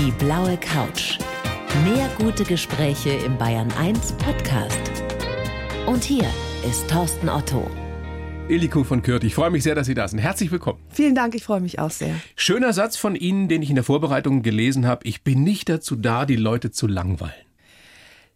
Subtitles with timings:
[0.00, 1.18] Die blaue Couch.
[1.82, 4.78] Mehr gute Gespräche im Bayern 1 Podcast.
[5.86, 6.24] Und hier
[6.64, 7.68] ist Thorsten Otto.
[8.48, 10.20] Eliko von Kürth, ich freue mich sehr, dass Sie da sind.
[10.20, 10.78] Herzlich willkommen.
[10.88, 12.14] Vielen Dank, ich freue mich auch sehr.
[12.36, 15.04] Schöner Satz von Ihnen, den ich in der Vorbereitung gelesen habe.
[15.04, 17.34] Ich bin nicht dazu da, die Leute zu langweilen.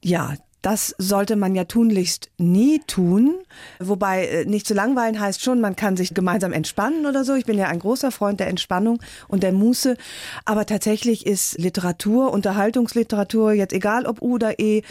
[0.03, 3.35] Ja, das sollte man ja tunlichst nie tun.
[3.81, 7.35] Wobei äh, nicht zu langweilen heißt schon, man kann sich gemeinsam entspannen oder so.
[7.35, 9.97] Ich bin ja ein großer Freund der Entspannung und der Muße.
[10.45, 14.83] Aber tatsächlich ist Literatur, Unterhaltungsliteratur, jetzt egal ob U oder E,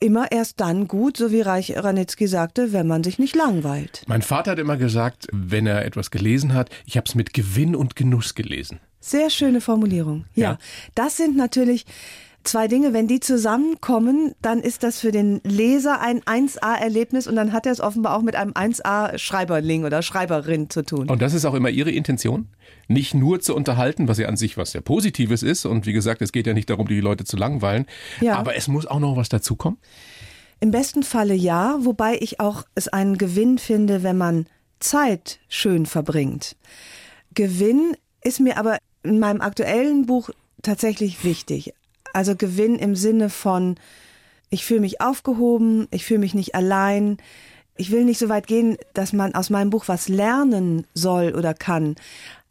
[0.00, 4.02] immer erst dann gut, so wie Reich Ranitzky sagte, wenn man sich nicht langweilt.
[4.08, 7.76] Mein Vater hat immer gesagt, wenn er etwas gelesen hat, ich habe es mit Gewinn
[7.76, 8.80] und Genuss gelesen.
[9.00, 10.26] Sehr schöne Formulierung.
[10.34, 10.58] Ja, ja.
[10.94, 11.86] das sind natürlich
[12.44, 17.52] zwei Dinge, wenn die zusammenkommen, dann ist das für den Leser ein 1A-Erlebnis und dann
[17.52, 21.08] hat er es offenbar auch mit einem 1A-Schreiberling oder Schreiberin zu tun.
[21.08, 22.48] Und das ist auch immer Ihre Intention?
[22.88, 25.66] Nicht nur zu unterhalten, was ja an sich was sehr Positives ist.
[25.66, 27.86] Und wie gesagt, es geht ja nicht darum, die Leute zu langweilen.
[28.20, 28.36] Ja.
[28.36, 29.78] Aber es muss auch noch was dazukommen?
[30.60, 34.46] Im besten Falle ja, wobei ich auch es einen Gewinn finde, wenn man
[34.78, 36.56] Zeit schön verbringt.
[37.34, 40.30] Gewinn ist mir aber in meinem aktuellen Buch
[40.62, 41.74] tatsächlich wichtig.
[42.12, 43.76] Also Gewinn im Sinne von,
[44.50, 47.16] ich fühle mich aufgehoben, ich fühle mich nicht allein.
[47.76, 51.54] Ich will nicht so weit gehen, dass man aus meinem Buch was lernen soll oder
[51.54, 51.96] kann.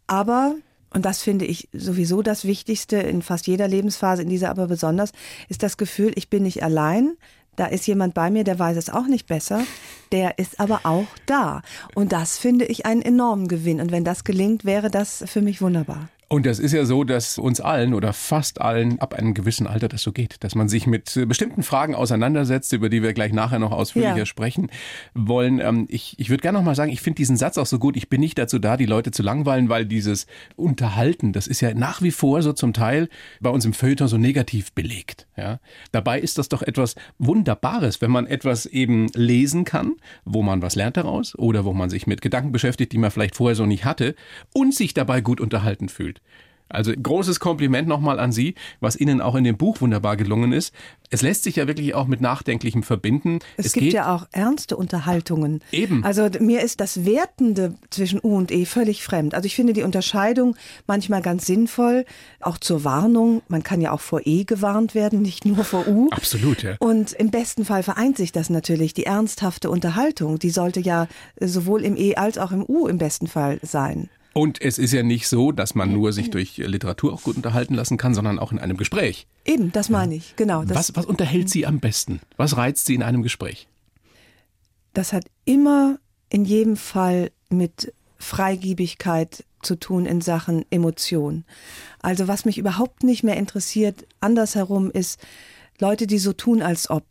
[0.07, 0.55] Aber,
[0.93, 5.11] und das finde ich sowieso das Wichtigste in fast jeder Lebensphase, in dieser aber besonders,
[5.47, 7.17] ist das Gefühl, ich bin nicht allein.
[7.55, 9.63] Da ist jemand bei mir, der weiß es auch nicht besser.
[10.11, 11.61] Der ist aber auch da.
[11.93, 13.79] Und das finde ich einen enormen Gewinn.
[13.79, 16.09] Und wenn das gelingt, wäre das für mich wunderbar.
[16.31, 19.89] Und das ist ja so, dass uns allen oder fast allen ab einem gewissen Alter
[19.89, 23.59] das so geht, dass man sich mit bestimmten Fragen auseinandersetzt, über die wir gleich nachher
[23.59, 24.25] noch ausführlicher ja.
[24.25, 24.69] sprechen
[25.13, 25.59] wollen.
[25.59, 27.97] Ähm, ich, ich würde gerne noch mal sagen, ich finde diesen Satz auch so gut.
[27.97, 31.73] Ich bin nicht dazu da, die Leute zu langweilen, weil dieses Unterhalten, das ist ja
[31.73, 33.09] nach wie vor so zum Teil
[33.41, 35.27] bei uns im Feuilleton so negativ belegt.
[35.35, 35.59] Ja?
[35.91, 40.75] Dabei ist das doch etwas Wunderbares, wenn man etwas eben lesen kann, wo man was
[40.75, 43.83] lernt daraus oder wo man sich mit Gedanken beschäftigt, die man vielleicht vorher so nicht
[43.83, 44.15] hatte
[44.53, 46.20] und sich dabei gut unterhalten fühlt.
[46.71, 50.73] Also großes Kompliment nochmal an Sie, was Ihnen auch in dem Buch wunderbar gelungen ist.
[51.09, 53.39] Es lässt sich ja wirklich auch mit Nachdenklichem verbinden.
[53.57, 55.61] Es, es gibt ja auch ernste Unterhaltungen.
[55.71, 56.05] Eben.
[56.05, 59.35] Also mir ist das Wertende zwischen U und E völlig fremd.
[59.35, 60.55] Also ich finde die Unterscheidung
[60.87, 62.05] manchmal ganz sinnvoll,
[62.39, 63.41] auch zur Warnung.
[63.49, 66.09] Man kann ja auch vor E gewarnt werden, nicht nur vor U.
[66.11, 66.75] Absolut, ja.
[66.79, 68.93] Und im besten Fall vereint sich das natürlich.
[68.93, 71.07] Die ernsthafte Unterhaltung, die sollte ja
[71.39, 74.09] sowohl im E als auch im U im besten Fall sein.
[74.33, 77.73] Und es ist ja nicht so, dass man nur sich durch Literatur auch gut unterhalten
[77.73, 79.27] lassen kann, sondern auch in einem Gespräch.
[79.45, 80.63] Eben, das meine ich, genau.
[80.67, 82.21] was, was unterhält Sie am besten?
[82.37, 83.67] Was reizt Sie in einem Gespräch?
[84.93, 85.99] Das hat immer
[86.29, 91.43] in jedem Fall mit Freigiebigkeit zu tun in Sachen Emotion.
[92.01, 95.19] Also was mich überhaupt nicht mehr interessiert, andersherum ist
[95.79, 97.03] Leute, die so tun, als ob,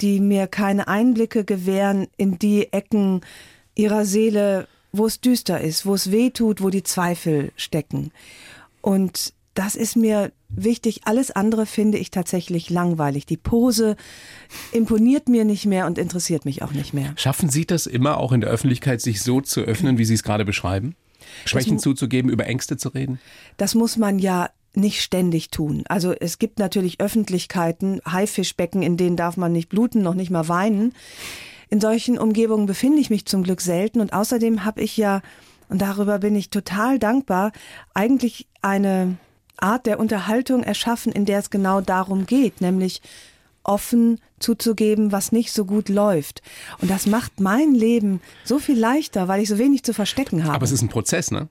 [0.00, 3.22] die mir keine Einblicke gewähren in die Ecken
[3.74, 8.12] ihrer Seele, wo es düster ist, wo es weh tut, wo die Zweifel stecken.
[8.80, 11.02] Und das ist mir wichtig.
[11.04, 13.26] Alles andere finde ich tatsächlich langweilig.
[13.26, 13.96] Die Pose
[14.72, 17.12] imponiert mir nicht mehr und interessiert mich auch nicht mehr.
[17.16, 20.22] Schaffen Sie das immer auch in der Öffentlichkeit, sich so zu öffnen, wie Sie es
[20.22, 20.94] gerade beschreiben?
[21.44, 23.20] Schwächen das, zuzugeben, über Ängste zu reden?
[23.56, 25.84] Das muss man ja nicht ständig tun.
[25.88, 30.48] Also es gibt natürlich Öffentlichkeiten, Haifischbecken, in denen darf man nicht bluten, noch nicht mal
[30.48, 30.94] weinen.
[31.70, 35.22] In solchen Umgebungen befinde ich mich zum Glück selten und außerdem habe ich ja,
[35.68, 37.52] und darüber bin ich total dankbar,
[37.94, 39.16] eigentlich eine
[39.56, 43.02] Art der Unterhaltung erschaffen, in der es genau darum geht, nämlich
[43.62, 46.42] offen zuzugeben, was nicht so gut läuft.
[46.80, 50.54] Und das macht mein Leben so viel leichter, weil ich so wenig zu verstecken habe.
[50.54, 51.48] Aber es ist ein Prozess, ne?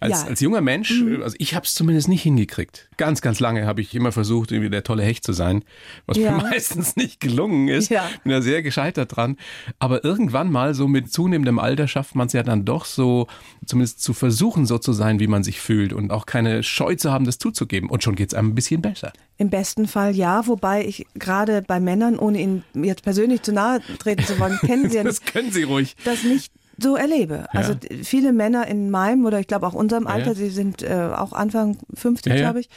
[0.00, 0.28] Als, ja.
[0.28, 1.22] als junger Mensch, mhm.
[1.22, 2.88] also ich habe es zumindest nicht hingekriegt.
[2.96, 5.64] Ganz, ganz lange habe ich immer versucht, irgendwie der tolle Hecht zu sein,
[6.06, 6.32] was ja.
[6.32, 7.90] mir meistens nicht gelungen ist.
[7.90, 8.08] Ja.
[8.22, 9.36] Bin da sehr gescheitert dran.
[9.78, 13.26] Aber irgendwann mal, so mit zunehmendem Alter, schafft man es ja dann doch so,
[13.64, 17.12] zumindest zu versuchen, so zu sein, wie man sich fühlt und auch keine Scheu zu
[17.12, 17.90] haben, das zuzugeben.
[17.90, 19.12] Und schon geht es einem ein bisschen besser.
[19.38, 23.80] Im besten Fall ja, wobei ich gerade bei Männern ohne Ihnen jetzt persönlich zu nahe
[23.98, 25.20] treten zu wollen, kennen Sie ja nicht.
[25.20, 25.96] Das können Sie ruhig.
[26.04, 27.46] Das nicht so erlebe.
[27.52, 27.60] Ja.
[27.60, 30.34] Also viele Männer in meinem oder ich glaube auch unserem Alter, ja.
[30.34, 32.68] sie sind äh, auch Anfang 50, ja, glaube ich,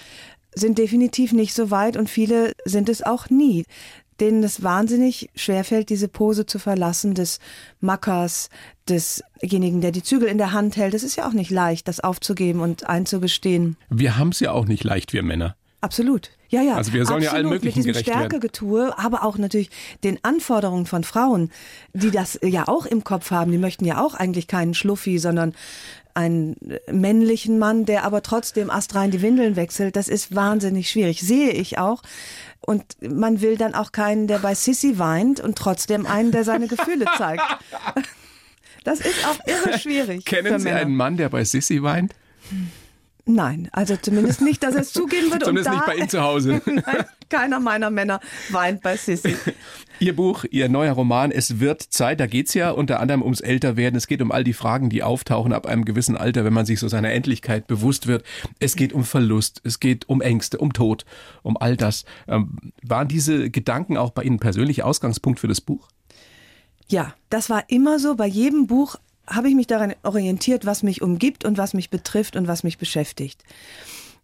[0.53, 3.65] sind definitiv nicht so weit und viele sind es auch nie
[4.19, 7.39] denen es wahnsinnig schwerfällt, diese Pose zu verlassen, des
[7.79, 8.49] Mackers,
[8.87, 10.93] desjenigen, der die Zügel in der Hand hält.
[10.93, 13.77] Es ist ja auch nicht leicht, das aufzugeben und einzugestehen.
[13.89, 15.55] Wir haben es ja auch nicht leicht, wir Männer.
[15.81, 16.31] Absolut.
[16.49, 16.75] Ja, ja.
[16.75, 19.69] Also wir sollen absolut, ja allen möglichen mit diesem Stärkegetue, aber auch natürlich
[20.03, 21.51] den Anforderungen von Frauen,
[21.93, 23.51] die das ja auch im Kopf haben.
[23.51, 25.53] Die möchten ja auch eigentlich keinen Schluffi, sondern
[26.15, 26.57] einen
[26.91, 29.95] männlichen Mann, der aber trotzdem astrein die Windeln wechselt.
[29.95, 31.21] Das ist wahnsinnig schwierig.
[31.21, 32.01] Sehe ich auch.
[32.59, 36.67] Und man will dann auch keinen, der bei Sissy weint und trotzdem einen, der seine
[36.67, 37.43] Gefühle zeigt.
[38.85, 40.23] Das ist auch irre schwierig.
[40.23, 42.15] Kennen Sie einen Mann, der bei Sissy weint?
[43.31, 45.43] Nein, also zumindest nicht, dass er es zugeben wird.
[45.45, 46.63] zumindest nicht bei Ihnen zu Hause.
[46.65, 49.35] Nein, keiner meiner Männer weint bei Sissy.
[49.99, 53.95] Ihr Buch, Ihr neuer Roman, Es wird Zeit, da geht's ja unter anderem ums Älterwerden.
[53.95, 56.79] Es geht um all die Fragen, die auftauchen ab einem gewissen Alter, wenn man sich
[56.79, 58.23] so seiner Endlichkeit bewusst wird.
[58.59, 61.05] Es geht um Verlust, es geht um Ängste, um Tod,
[61.43, 62.05] um all das.
[62.27, 65.87] Ähm, waren diese Gedanken auch bei Ihnen persönlich Ausgangspunkt für das Buch?
[66.87, 68.15] Ja, das war immer so.
[68.15, 68.95] Bei jedem Buch
[69.29, 72.77] habe ich mich daran orientiert, was mich umgibt und was mich betrifft und was mich
[72.77, 73.43] beschäftigt.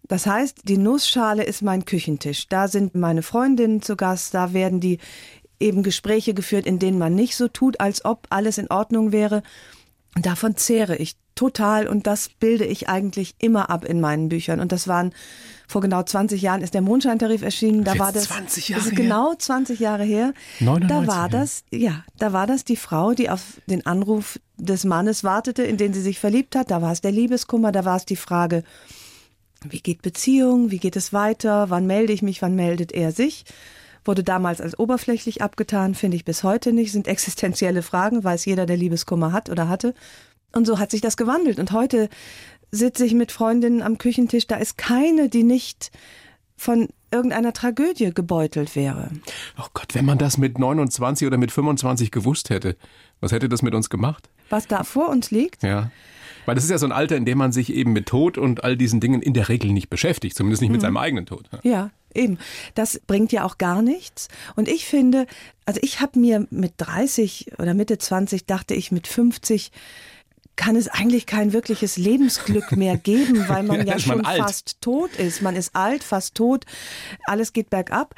[0.08, 2.48] Das heißt, die Nussschale ist mein Küchentisch.
[2.48, 5.00] Da sind meine Freundinnen zu Gast, da werden die
[5.60, 9.42] eben Gespräche geführt, in denen man nicht so tut, als ob alles in Ordnung wäre.
[10.16, 14.60] Davon zehre ich total und das bilde ich eigentlich immer ab in meinen Büchern.
[14.60, 15.14] Und das waren
[15.68, 17.84] vor genau 20 Jahren ist der Mondscheintarif erschienen.
[17.84, 20.34] Da war das, 20 Jahre ist genau 20 Jahre her.
[20.60, 24.84] 99, da war das, ja, da war das die Frau, die auf den Anruf des
[24.84, 26.72] Mannes wartete, in den sie sich verliebt hat.
[26.72, 28.64] Da war es der Liebeskummer, da war es die Frage,
[29.64, 33.46] wie geht Beziehung, wie geht es weiter, wann melde ich mich, wann meldet er sich?
[34.04, 38.68] Wurde damals als oberflächlich abgetan, finde ich bis heute nicht, sind existenzielle Fragen, weiß jeder,
[38.68, 39.96] der Liebeskummer hat oder hatte.
[40.54, 41.60] Und so hat sich das gewandelt.
[41.60, 42.08] Und heute
[42.72, 45.92] sitze ich mit Freundinnen am Küchentisch, da ist keine, die nicht
[46.58, 49.10] von irgendeiner Tragödie gebeutelt wäre.
[49.58, 52.78] Oh Gott, wenn man das mit 29 oder mit 25 gewusst hätte,
[53.20, 54.30] was hätte das mit uns gemacht?
[54.50, 55.64] Was da vor uns liegt?
[55.64, 55.92] Ja.
[56.46, 58.64] Weil das ist ja so ein Alter, in dem man sich eben mit Tod und
[58.64, 60.84] all diesen Dingen in der Regel nicht beschäftigt, zumindest nicht mit mhm.
[60.84, 61.50] seinem eigenen Tod.
[61.64, 62.38] Ja, eben.
[62.76, 64.28] Das bringt ja auch gar nichts.
[64.56, 65.26] Und ich finde,
[65.66, 69.72] also ich habe mir mit 30 oder Mitte 20 dachte ich mit 50
[70.56, 74.82] kann es eigentlich kein wirkliches Lebensglück mehr geben, weil man ja, ja schon man fast
[74.82, 75.42] tot ist.
[75.42, 76.66] Man ist alt, fast tot,
[77.26, 78.16] alles geht bergab.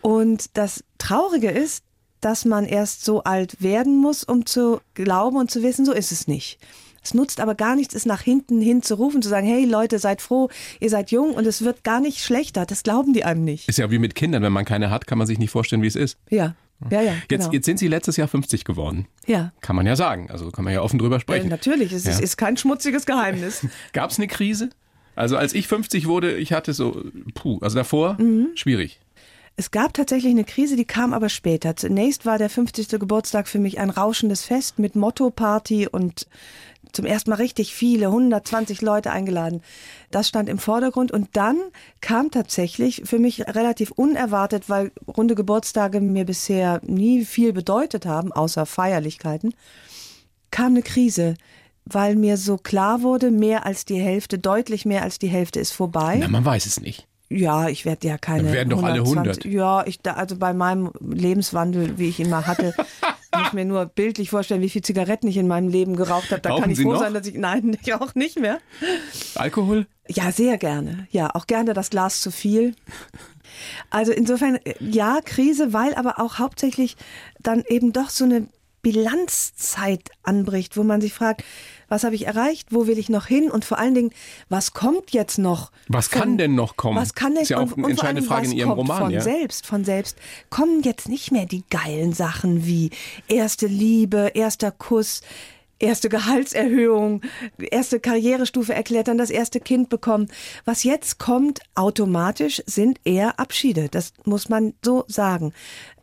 [0.00, 1.84] Und das Traurige ist,
[2.20, 6.12] dass man erst so alt werden muss, um zu glauben und zu wissen, so ist
[6.12, 6.58] es nicht.
[7.02, 9.98] Es nutzt aber gar nichts, es nach hinten hin zu rufen, zu sagen, hey Leute,
[9.98, 10.48] seid froh,
[10.80, 12.64] ihr seid jung und es wird gar nicht schlechter.
[12.64, 13.68] Das glauben die einem nicht.
[13.68, 15.86] Ist ja wie mit Kindern, wenn man keine hat, kann man sich nicht vorstellen, wie
[15.86, 16.16] es ist.
[16.30, 16.54] Ja.
[16.90, 17.50] Ja, ja, jetzt, genau.
[17.52, 19.06] jetzt sind Sie letztes Jahr 50 geworden.
[19.26, 19.52] Ja.
[19.60, 20.30] Kann man ja sagen.
[20.30, 21.44] Also kann man ja offen drüber sprechen.
[21.44, 22.12] Ja, natürlich, es ja.
[22.12, 23.66] ist, ist kein schmutziges Geheimnis.
[23.92, 24.70] Gab es eine Krise?
[25.16, 27.02] Also als ich 50 wurde, ich hatte so,
[27.34, 28.48] puh, also davor mhm.
[28.54, 29.00] schwierig.
[29.56, 31.76] Es gab tatsächlich eine Krise, die kam aber später.
[31.76, 32.88] Zunächst war der 50.
[32.98, 36.26] Geburtstag für mich ein rauschendes Fest mit Motto-Party und
[36.94, 39.62] zum ersten Mal richtig viele, 120 Leute eingeladen.
[40.10, 41.58] Das stand im Vordergrund und dann
[42.00, 48.32] kam tatsächlich für mich relativ unerwartet, weil runde Geburtstage mir bisher nie viel bedeutet haben,
[48.32, 49.54] außer Feierlichkeiten,
[50.50, 51.34] kam eine Krise
[51.84, 55.72] weil mir so klar wurde, mehr als die Hälfte, deutlich mehr als die Hälfte ist
[55.72, 56.16] vorbei.
[56.18, 57.06] Na, man weiß es nicht.
[57.28, 58.44] Ja, ich werde ja keine.
[58.44, 59.44] Dann werden doch 120, alle 100.
[59.46, 62.74] Ja, ich, also bei meinem Lebenswandel, wie ich ihn mal hatte,
[63.38, 66.40] muss ich mir nur bildlich vorstellen, wie viel Zigaretten ich in meinem Leben geraucht habe.
[66.40, 67.00] Da Rauchen kann ich Sie froh noch?
[67.00, 67.34] sein, dass ich.
[67.34, 68.58] Nein, ich auch nicht mehr.
[69.34, 69.86] Alkohol?
[70.08, 71.06] Ja, sehr gerne.
[71.10, 72.74] Ja, auch gerne das Glas zu viel.
[73.90, 76.96] Also insofern, ja, Krise, weil aber auch hauptsächlich
[77.40, 78.48] dann eben doch so eine
[78.82, 81.42] Bilanzzeit anbricht, wo man sich fragt,
[81.94, 84.10] was habe ich erreicht, wo will ich noch hin und vor allen Dingen,
[84.48, 85.70] was kommt jetzt noch?
[85.86, 86.96] Was von, kann denn noch kommen?
[86.96, 88.98] Was kann denn das ist ja auch eine entscheidende Frage in Ihrem Roman.
[88.98, 89.20] Von ja?
[89.20, 90.18] selbst, von selbst
[90.50, 92.90] kommen jetzt nicht mehr die geilen Sachen wie
[93.28, 95.22] erste Liebe, erster Kuss,
[95.78, 97.20] erste Gehaltserhöhung,
[97.58, 100.26] erste Karrierestufe erklettern, das erste Kind bekommen.
[100.64, 103.88] Was jetzt kommt, automatisch sind eher Abschiede.
[103.88, 105.52] Das muss man so sagen.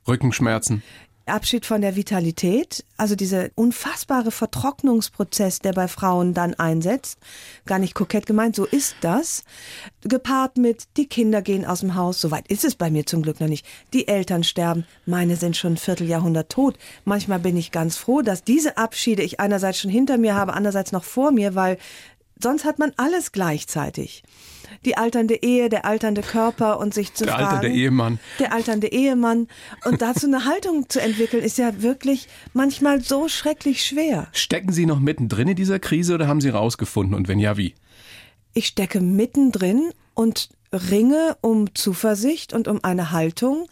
[0.07, 0.83] Rückenschmerzen.
[1.31, 7.19] Abschied von der Vitalität, also dieser unfassbare Vertrocknungsprozess, der bei Frauen dann einsetzt,
[7.65, 9.43] gar nicht kokett gemeint, so ist das,
[10.03, 13.39] gepaart mit, die Kinder gehen aus dem Haus, soweit ist es bei mir zum Glück
[13.39, 16.77] noch nicht, die Eltern sterben, meine sind schon ein Vierteljahrhundert tot.
[17.05, 20.91] Manchmal bin ich ganz froh, dass diese Abschiede ich einerseits schon hinter mir habe, andererseits
[20.91, 21.77] noch vor mir, weil
[22.43, 24.23] sonst hat man alles gleichzeitig
[24.85, 27.43] die alternde Ehe, der alternde Körper und sich zu der fragen.
[27.43, 28.19] Der alternde Ehemann.
[28.39, 29.47] Der alternde Ehemann.
[29.85, 34.27] Und dazu eine Haltung zu entwickeln, ist ja wirklich manchmal so schrecklich schwer.
[34.31, 37.15] Stecken Sie noch mittendrin in dieser Krise oder haben Sie rausgefunden?
[37.15, 37.75] Und wenn ja, wie?
[38.53, 43.67] Ich stecke mittendrin und ringe um Zuversicht und um eine Haltung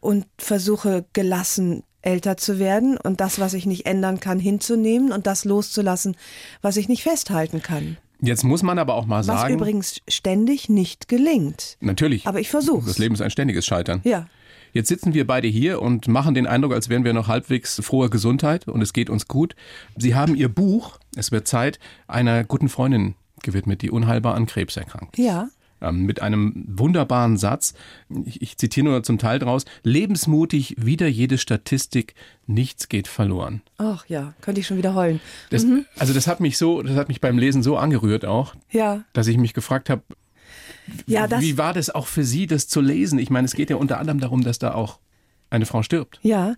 [0.00, 5.26] und versuche gelassen älter zu werden und das, was ich nicht ändern kann, hinzunehmen und
[5.26, 6.16] das loszulassen,
[6.62, 7.96] was ich nicht festhalten kann.
[8.20, 9.42] Jetzt muss man aber auch mal sagen.
[9.42, 11.76] Was übrigens ständig nicht gelingt.
[11.80, 12.26] Natürlich.
[12.26, 14.00] Aber ich versuche Das Leben ist ein ständiges Scheitern.
[14.04, 14.26] Ja.
[14.72, 18.10] Jetzt sitzen wir beide hier und machen den Eindruck, als wären wir noch halbwegs froher
[18.10, 19.54] Gesundheit und es geht uns gut.
[19.96, 24.76] Sie haben Ihr Buch, es wird Zeit, einer guten Freundin gewidmet, die unheilbar an Krebs
[24.76, 25.18] erkrankt.
[25.18, 25.48] Ja.
[25.88, 27.74] Ähm, mit einem wunderbaren Satz,
[28.24, 32.14] ich, ich zitiere nur zum Teil draus, lebensmutig, wieder jede Statistik,
[32.46, 33.62] nichts geht verloren.
[33.78, 35.20] Ach ja, könnte ich schon wieder heulen.
[35.50, 35.86] Das, mhm.
[35.98, 39.04] Also das hat mich so, das hat mich beim Lesen so angerührt auch, ja.
[39.12, 40.02] dass ich mich gefragt habe,
[41.06, 43.18] ja, wie war das auch für Sie, das zu lesen?
[43.18, 44.98] Ich meine, es geht ja unter anderem darum, dass da auch
[45.50, 46.20] eine Frau stirbt.
[46.22, 46.54] Ja,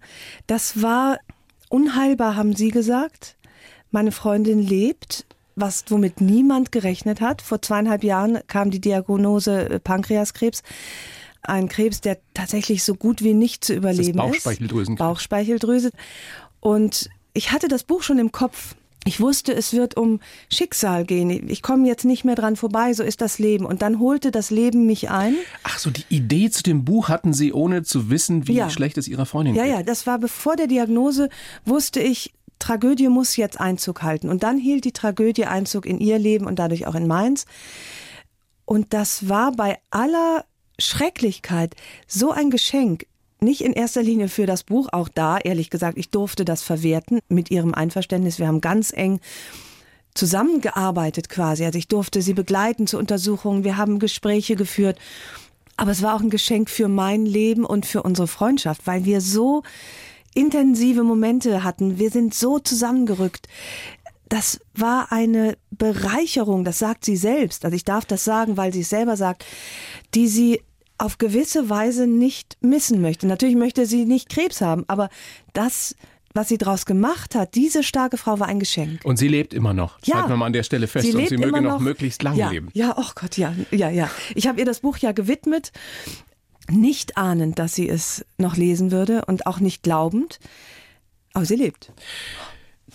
[0.47, 1.19] das war
[1.71, 3.37] unheilbar, haben Sie gesagt.
[3.91, 5.25] Meine Freundin lebt
[5.61, 7.43] was womit niemand gerechnet hat.
[7.43, 10.63] Vor zweieinhalb Jahren kam die Diagnose äh, Pankreaskrebs.
[11.43, 14.33] Ein Krebs, der tatsächlich so gut wie nicht zu überleben das ist.
[14.33, 15.09] Bauchspeicheldrüsenkrebs.
[15.09, 15.91] Bauchspeicheldrüse.
[16.61, 18.75] Und ich hatte das Buch schon im Kopf.
[19.05, 21.49] Ich wusste, es wird um Schicksal gehen.
[21.49, 23.65] Ich komme jetzt nicht mehr dran vorbei, so ist das Leben.
[23.65, 25.35] Und dann holte das Leben mich ein.
[25.63, 28.69] Ach so, die Idee zu dem Buch hatten Sie, ohne zu wissen, wie ja.
[28.69, 29.65] schlecht es Ihrer Freundin geht.
[29.65, 31.31] Ja, ja, das war bevor der Diagnose,
[31.65, 34.29] wusste ich, Tragödie muss jetzt Einzug halten.
[34.29, 37.47] Und dann hielt die Tragödie Einzug in ihr Leben und dadurch auch in meins.
[38.65, 40.45] Und das war bei aller
[40.79, 41.75] Schrecklichkeit
[42.07, 43.07] so ein Geschenk.
[43.41, 47.21] Nicht in erster Linie für das Buch, auch da, ehrlich gesagt, ich durfte das verwerten
[47.29, 48.39] mit ihrem Einverständnis.
[48.39, 49.21] Wir haben ganz eng
[50.15, 51.65] zusammengearbeitet quasi.
[51.65, 53.63] Also ich durfte sie begleiten zur Untersuchung.
[53.63, 54.99] Wir haben Gespräche geführt.
[55.77, 59.21] Aber es war auch ein Geschenk für mein Leben und für unsere Freundschaft, weil wir
[59.21, 59.63] so
[60.35, 61.99] intensive Momente hatten.
[61.99, 63.49] Wir sind so zusammengerückt.
[64.29, 67.65] Das war eine Bereicherung, das sagt sie selbst.
[67.65, 69.45] Also ich darf das sagen, weil sie es selber sagt,
[70.15, 70.61] die sie
[70.99, 73.27] auf gewisse Weise nicht missen möchte.
[73.27, 75.09] Natürlich möchte sie nicht Krebs haben, aber
[75.53, 75.95] das
[76.35, 79.01] was sie daraus gemacht hat, diese starke Frau war ein Geschenk.
[79.05, 79.99] Und sie lebt immer noch.
[80.05, 80.17] Ja.
[80.17, 81.07] halten wir mal an der Stelle fest.
[81.07, 82.51] Sie und sie möge noch, noch möglichst lange ja.
[82.51, 82.69] leben.
[82.75, 84.11] Ja, oh Gott, ja, ja, ja.
[84.35, 85.73] Ich habe ihr das Buch ja gewidmet
[86.71, 90.39] nicht ahnend, dass sie es noch lesen würde und auch nicht glaubend.
[91.33, 91.93] Aber sie lebt.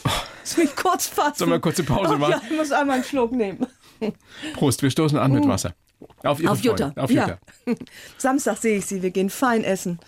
[0.44, 1.36] Soll ich kurz fassen?
[1.36, 2.36] Sollen wir eine kurze Pause machen?
[2.36, 3.66] Oh, ja, ich muss einmal einen Schluck nehmen.
[4.54, 5.50] Prost, wir stoßen an mit mm.
[5.50, 5.74] Wasser.
[6.24, 6.92] Auf, Ihre Auf Jutta.
[6.96, 7.40] Auf Jutta.
[7.66, 7.74] Ja.
[8.18, 10.00] Samstag sehe ich sie, wir gehen fein essen.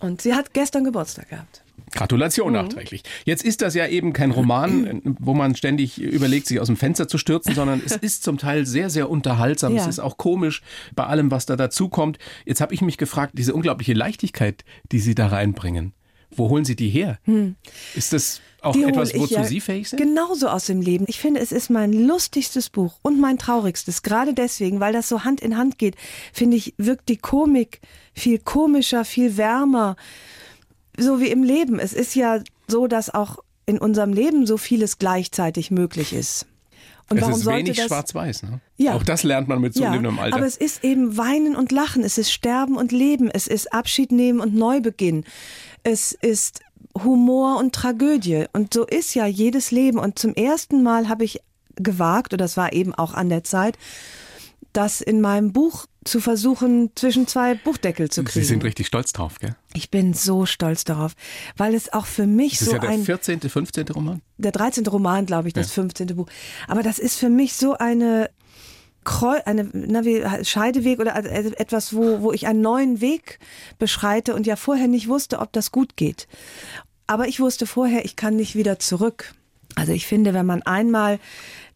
[0.00, 1.62] Und sie hat gestern Geburtstag gehabt.
[1.92, 2.54] Gratulation mhm.
[2.54, 3.02] nachträglich.
[3.24, 7.08] Jetzt ist das ja eben kein Roman, wo man ständig überlegt, sich aus dem Fenster
[7.08, 9.74] zu stürzen, sondern es ist zum Teil sehr, sehr unterhaltsam.
[9.74, 9.82] Ja.
[9.82, 10.62] Es ist auch komisch
[10.94, 12.18] bei allem, was da dazukommt.
[12.44, 15.92] Jetzt habe ich mich gefragt, diese unglaubliche Leichtigkeit, die Sie da reinbringen,
[16.30, 17.18] wo holen Sie die her?
[17.24, 17.56] Hm.
[17.94, 19.98] Ist das auch die etwas, wozu ja Sie fähig sind?
[19.98, 21.04] Genauso aus dem Leben.
[21.08, 24.02] Ich finde, es ist mein lustigstes Buch und mein traurigstes.
[24.02, 25.96] Gerade deswegen, weil das so Hand in Hand geht,
[26.32, 27.80] finde ich, wirkt die Komik
[28.12, 29.96] viel komischer, viel wärmer
[30.98, 31.78] so wie im Leben.
[31.78, 36.46] Es ist ja so, dass auch in unserem Leben so vieles gleichzeitig möglich ist.
[37.10, 38.42] Und es warum ist wenig schwarz-weiß.
[38.42, 38.60] Ne?
[38.76, 38.94] Ja.
[38.94, 40.36] Auch das lernt man mit zunehmendem ja, Alter.
[40.36, 44.12] Aber es ist eben Weinen und Lachen, es ist Sterben und Leben, es ist Abschied
[44.12, 45.24] nehmen und Neubeginn.
[45.84, 46.60] Es ist
[47.02, 48.44] Humor und Tragödie.
[48.52, 49.98] Und so ist ja jedes Leben.
[49.98, 51.40] Und zum ersten Mal habe ich
[51.76, 53.78] gewagt, und das war eben auch an der Zeit,
[54.72, 58.40] das in meinem Buch zu versuchen, zwischen zwei Buchdeckel zu kriegen.
[58.40, 59.54] Sie sind richtig stolz drauf, gell?
[59.74, 61.12] Ich bin so stolz darauf,
[61.56, 63.88] weil es auch für mich das so ist ja der 14., 15.
[63.88, 64.22] Roman?
[64.38, 64.86] Der 13.
[64.86, 65.82] Roman, glaube ich, das ja.
[65.82, 66.08] 15.
[66.16, 66.28] Buch.
[66.66, 68.30] Aber das ist für mich so eine
[69.44, 73.38] eine na, wie, Scheideweg oder also etwas, wo, wo ich einen neuen Weg
[73.78, 76.28] beschreite und ja vorher nicht wusste, ob das gut geht.
[77.06, 79.32] Aber ich wusste vorher, ich kann nicht wieder zurück.
[79.76, 81.20] Also ich finde, wenn man einmal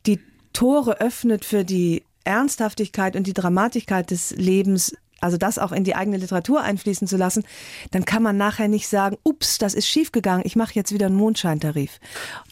[0.05, 0.21] die
[0.53, 5.95] Tore öffnet für die Ernsthaftigkeit und die Dramatigkeit des Lebens also das auch in die
[5.95, 7.45] eigene Literatur einfließen zu lassen,
[7.93, 11.15] dann kann man nachher nicht sagen, ups, das ist schiefgegangen, ich mache jetzt wieder einen
[11.15, 12.01] Mondscheintarif.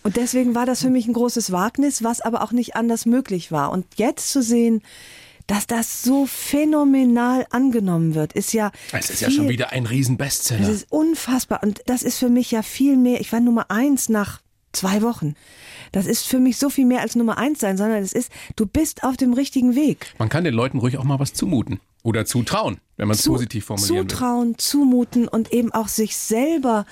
[0.05, 3.51] Und deswegen war das für mich ein großes Wagnis, was aber auch nicht anders möglich
[3.51, 3.73] war.
[3.73, 4.83] Und jetzt zu sehen,
[5.49, 8.71] dass das so phänomenal angenommen wird, ist ja.
[8.93, 10.61] Es ist viel, ja schon wieder ein Riesenbestseller.
[10.61, 11.65] Das ist unfassbar.
[11.65, 13.21] Und das ist für mich ja viel mehr.
[13.21, 14.41] Ich war Nummer eins nach
[14.73, 15.35] zwei Wochen.
[15.93, 18.67] Das ist für mich so viel mehr als Nummer eins sein, sondern es ist, du
[18.67, 20.15] bist auf dem richtigen Weg.
[20.19, 21.81] Man kann den Leuten ruhig auch mal was zumuten.
[22.03, 24.57] Oder zutrauen, wenn man es Zu, positiv formulieren Zutrauen, will.
[24.57, 26.87] zumuten und eben auch sich selber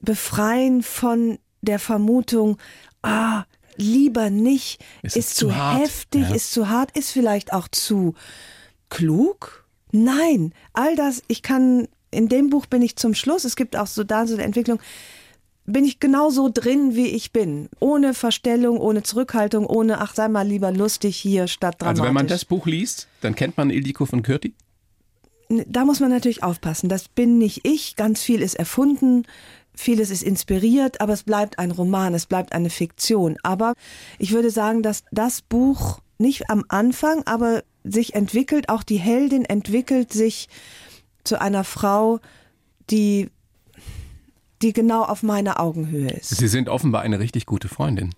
[0.00, 2.56] befreien von der Vermutung,
[3.02, 3.44] ah,
[3.76, 6.34] lieber nicht, ist, ist zu, zu heftig, ja.
[6.34, 8.14] ist zu hart, ist vielleicht auch zu
[8.88, 9.66] klug.
[9.92, 13.86] Nein, all das, ich kann, in dem Buch bin ich zum Schluss, es gibt auch
[13.86, 14.80] so da so eine Entwicklung,
[15.68, 17.68] bin ich genauso drin, wie ich bin.
[17.78, 22.00] Ohne Verstellung, ohne Zurückhaltung, ohne, ach, sei mal lieber lustig hier statt dramatisch.
[22.00, 24.54] Also wenn man das Buch liest, dann kennt man Ildiko von Kürti?
[25.48, 26.88] Da muss man natürlich aufpassen.
[26.88, 27.96] Das bin nicht ich.
[27.96, 29.24] Ganz viel ist erfunden.
[29.74, 33.36] Vieles ist inspiriert, aber es bleibt ein Roman, es bleibt eine Fiktion.
[33.42, 33.74] Aber
[34.18, 39.44] ich würde sagen, dass das Buch nicht am Anfang, aber sich entwickelt, auch die Heldin
[39.44, 40.48] entwickelt sich
[41.24, 42.20] zu einer Frau,
[42.90, 43.30] die,
[44.62, 46.36] die genau auf meiner Augenhöhe ist.
[46.36, 48.14] Sie sind offenbar eine richtig gute Freundin.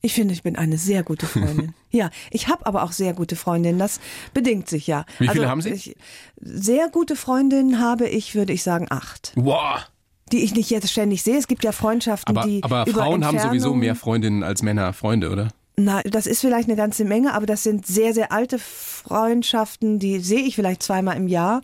[0.00, 1.72] Ich finde, ich bin eine sehr gute Freundin.
[1.90, 3.78] ja, ich habe aber auch sehr gute Freundinnen.
[3.78, 4.00] Das
[4.34, 5.06] bedingt sich ja.
[5.18, 5.70] Wie viele also, haben Sie?
[5.70, 5.96] Ich,
[6.40, 9.32] sehr gute Freundinnen habe ich, würde ich sagen, acht.
[9.36, 9.86] Wow
[10.32, 11.36] die ich nicht jetzt ständig sehe.
[11.36, 12.62] Es gibt ja Freundschaften, aber, die.
[12.64, 15.48] Aber Frauen haben sowieso mehr Freundinnen als Männer Freunde, oder?
[15.76, 20.20] Na, das ist vielleicht eine ganze Menge, aber das sind sehr, sehr alte Freundschaften, die
[20.20, 21.62] sehe ich vielleicht zweimal im Jahr.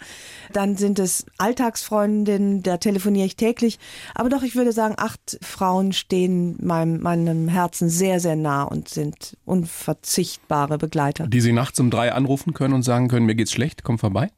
[0.52, 3.78] Dann sind es Alltagsfreundinnen, da telefoniere ich täglich.
[4.16, 8.88] Aber doch, ich würde sagen, acht Frauen stehen meinem, meinem Herzen sehr, sehr nah und
[8.88, 11.28] sind unverzichtbare Begleiter.
[11.28, 14.30] Die Sie nachts um drei anrufen können und sagen können, mir geht's schlecht, komm vorbei?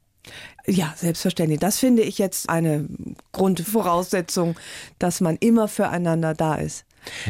[0.67, 1.61] Ja, selbstverständlich.
[1.61, 2.87] Das finde ich jetzt eine
[3.33, 4.55] Grundvoraussetzung,
[4.99, 6.85] dass man immer füreinander da ist.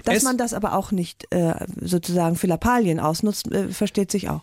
[0.05, 4.29] Dass es man das aber auch nicht äh, sozusagen für Lappalien ausnutzt, äh, versteht sich
[4.29, 4.43] auch.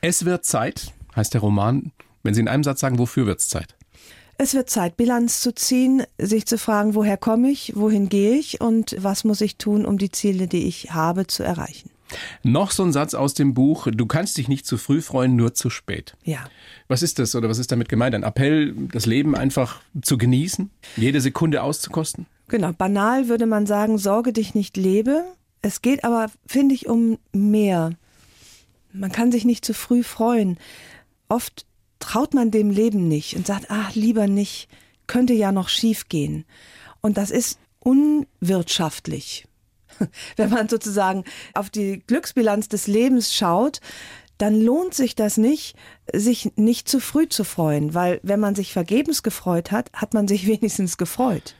[0.00, 1.92] Es wird Zeit, heißt der Roman.
[2.22, 3.74] Wenn Sie in einem Satz sagen, wofür wird es Zeit?
[4.38, 8.60] Es wird Zeit, Bilanz zu ziehen, sich zu fragen, woher komme ich, wohin gehe ich
[8.60, 11.90] und was muss ich tun, um die Ziele, die ich habe, zu erreichen.
[12.42, 15.54] Noch so ein Satz aus dem Buch, du kannst dich nicht zu früh freuen, nur
[15.54, 16.14] zu spät.
[16.24, 16.40] Ja.
[16.88, 18.14] Was ist das oder was ist damit gemeint?
[18.14, 22.26] Ein Appell, das Leben einfach zu genießen, jede Sekunde auszukosten?
[22.48, 25.24] Genau, banal würde man sagen, sorge dich nicht lebe.
[25.62, 27.92] Es geht aber, finde ich, um mehr.
[28.92, 30.58] Man kann sich nicht zu früh freuen.
[31.28, 31.66] Oft
[31.98, 34.68] traut man dem Leben nicht und sagt, ach, lieber nicht,
[35.06, 36.44] könnte ja noch schief gehen.
[37.00, 39.46] Und das ist unwirtschaftlich.
[40.36, 43.80] wenn man sozusagen auf die Glücksbilanz des Lebens schaut,
[44.38, 45.76] dann lohnt sich das nicht,
[46.12, 50.26] sich nicht zu früh zu freuen, weil wenn man sich vergebens gefreut hat, hat man
[50.26, 51.54] sich wenigstens gefreut.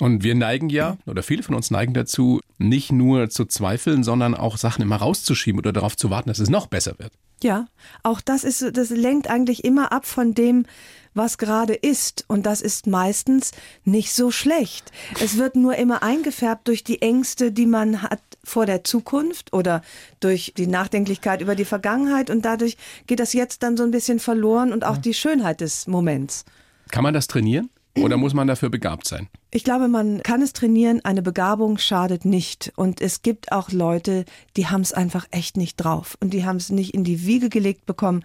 [0.00, 4.34] Und wir neigen ja, oder viele von uns neigen dazu, nicht nur zu zweifeln, sondern
[4.34, 7.12] auch Sachen immer rauszuschieben oder darauf zu warten, dass es noch besser wird.
[7.42, 7.66] Ja,
[8.02, 10.66] auch das ist, das lenkt eigentlich immer ab von dem,
[11.14, 12.24] was gerade ist.
[12.26, 13.52] Und das ist meistens
[13.84, 14.90] nicht so schlecht.
[15.22, 19.82] Es wird nur immer eingefärbt durch die Ängste, die man hat vor der Zukunft oder
[20.20, 22.30] durch die Nachdenklichkeit über die Vergangenheit.
[22.30, 25.86] Und dadurch geht das jetzt dann so ein bisschen verloren und auch die Schönheit des
[25.86, 26.44] Moments.
[26.90, 27.70] Kann man das trainieren?
[27.96, 29.28] Oder muss man dafür begabt sein?
[29.56, 31.00] Ich glaube, man kann es trainieren.
[31.04, 32.72] Eine Begabung schadet nicht.
[32.74, 34.24] Und es gibt auch Leute,
[34.56, 36.18] die haben es einfach echt nicht drauf.
[36.20, 38.24] Und die haben es nicht in die Wiege gelegt bekommen.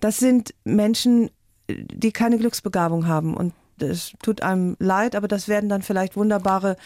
[0.00, 1.28] Das sind Menschen,
[1.68, 3.36] die keine Glücksbegabung haben.
[3.36, 6.78] Und es tut einem leid, aber das werden dann vielleicht wunderbare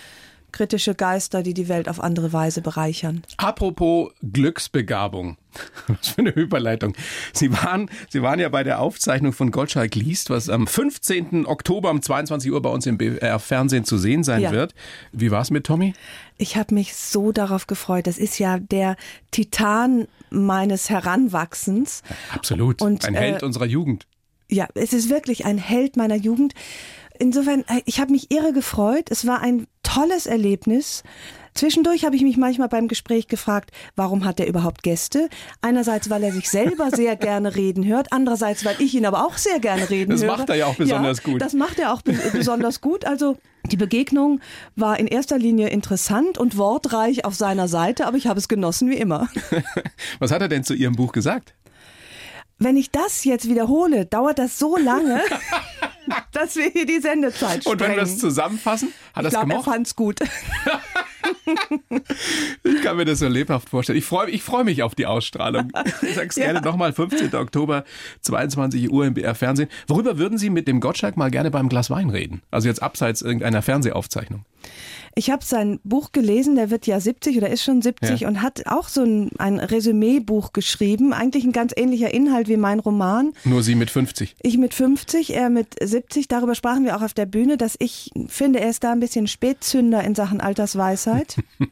[0.54, 3.22] kritische Geister, die die Welt auf andere Weise bereichern.
[3.38, 5.36] Apropos Glücksbegabung.
[5.88, 6.94] Was für eine Überleitung.
[7.32, 11.46] Sie waren, Sie waren ja bei der Aufzeichnung von Gottschalk liest, was am 15.
[11.46, 14.52] Oktober um 22 Uhr bei uns im BR Fernsehen zu sehen sein ja.
[14.52, 14.74] wird.
[15.12, 15.94] Wie war es mit Tommy?
[16.38, 18.06] Ich habe mich so darauf gefreut.
[18.06, 18.96] Das ist ja der
[19.30, 22.02] Titan meines Heranwachsens.
[22.32, 22.80] Absolut.
[22.82, 24.06] Und, Ein Held äh, unserer Jugend.
[24.48, 26.54] Ja, es ist wirklich ein Held meiner Jugend.
[27.18, 29.10] Insofern, äh, ich habe mich irre gefreut.
[29.10, 31.02] Es war ein tolles Erlebnis.
[31.54, 35.28] Zwischendurch habe ich mich manchmal beim Gespräch gefragt, warum hat er überhaupt Gäste?
[35.62, 39.38] Einerseits, weil er sich selber sehr gerne reden hört, andererseits, weil ich ihn aber auch
[39.38, 40.30] sehr gerne reden das höre.
[40.30, 41.40] Das macht er ja auch besonders ja, gut.
[41.40, 43.04] Das macht er auch besonders gut.
[43.04, 43.36] Also
[43.70, 44.40] die Begegnung
[44.74, 48.90] war in erster Linie interessant und wortreich auf seiner Seite, aber ich habe es genossen
[48.90, 49.28] wie immer.
[50.18, 51.54] Was hat er denn zu Ihrem Buch gesagt?
[52.58, 55.20] Wenn ich das jetzt wiederhole, dauert das so lange,
[56.32, 57.72] dass wir hier die Sendezeit sprengen.
[57.72, 59.66] Und wenn wir das zusammenfassen, hat ich das gemocht?
[59.66, 60.20] Er fand's gut.
[62.62, 63.98] ich kann mir das so lebhaft vorstellen.
[63.98, 65.70] Ich freue ich freu mich auf die Ausstrahlung.
[66.02, 66.44] Ich sag's ja.
[66.44, 67.34] gerne nochmal, 15.
[67.34, 67.84] Oktober,
[68.20, 69.68] 22 Uhr im BR Fernsehen.
[69.86, 72.42] Worüber würden Sie mit dem Gottschalk mal gerne beim Glas Wein reden?
[72.50, 74.44] Also jetzt abseits irgendeiner Fernsehaufzeichnung.
[75.16, 78.28] Ich habe sein Buch gelesen, der wird ja 70 oder ist schon 70 ja.
[78.28, 81.12] und hat auch so ein, ein Resümee-Buch geschrieben.
[81.12, 83.32] Eigentlich ein ganz ähnlicher Inhalt wie mein Roman.
[83.44, 84.36] Nur Sie mit 50.
[84.42, 86.28] Ich mit 50, er mit 70.
[86.28, 89.26] Darüber sprachen wir auch auf der Bühne, dass ich finde, er ist da ein bisschen
[89.26, 91.36] Spätzünder in Sachen Altersweisheit.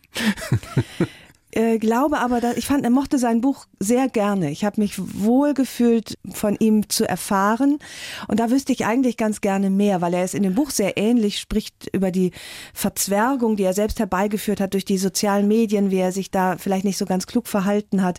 [1.55, 4.51] Äh, glaube aber, dass, ich fand, er mochte sein Buch sehr gerne.
[4.51, 7.79] Ich habe mich wohl gefühlt, von ihm zu erfahren.
[8.27, 10.97] Und da wüsste ich eigentlich ganz gerne mehr, weil er es in dem Buch sehr
[10.97, 12.33] ähnlich spricht über die
[12.73, 16.87] Verzwergung, die er selbst herbeigeführt hat durch die sozialen Medien, wie er sich da vielleicht
[16.87, 18.19] nicht so ganz klug verhalten hat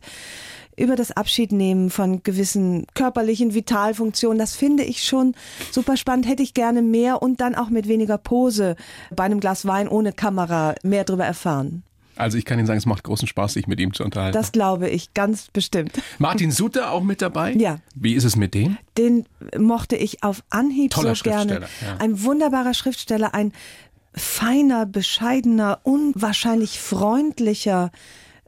[0.75, 4.37] über das Abschiednehmen von gewissen körperlichen Vitalfunktionen.
[4.37, 5.33] Das finde ich schon
[5.71, 6.27] super spannend.
[6.27, 8.75] Hätte ich gerne mehr und dann auch mit weniger Pose
[9.15, 11.83] bei einem Glas Wein ohne Kamera mehr darüber erfahren.
[12.15, 14.33] Also ich kann Ihnen sagen, es macht großen Spaß, sich mit ihm zu unterhalten.
[14.33, 16.01] Das glaube ich, ganz bestimmt.
[16.19, 17.53] Martin Sutter auch mit dabei?
[17.53, 17.79] Ja.
[17.95, 18.77] Wie ist es mit dem?
[18.97, 19.25] Den
[19.57, 21.61] mochte ich auf Anhieb Toller so gerne.
[21.81, 21.97] Ja.
[21.99, 23.51] Ein wunderbarer Schriftsteller, ein
[24.15, 27.91] feiner, bescheidener, unwahrscheinlich freundlicher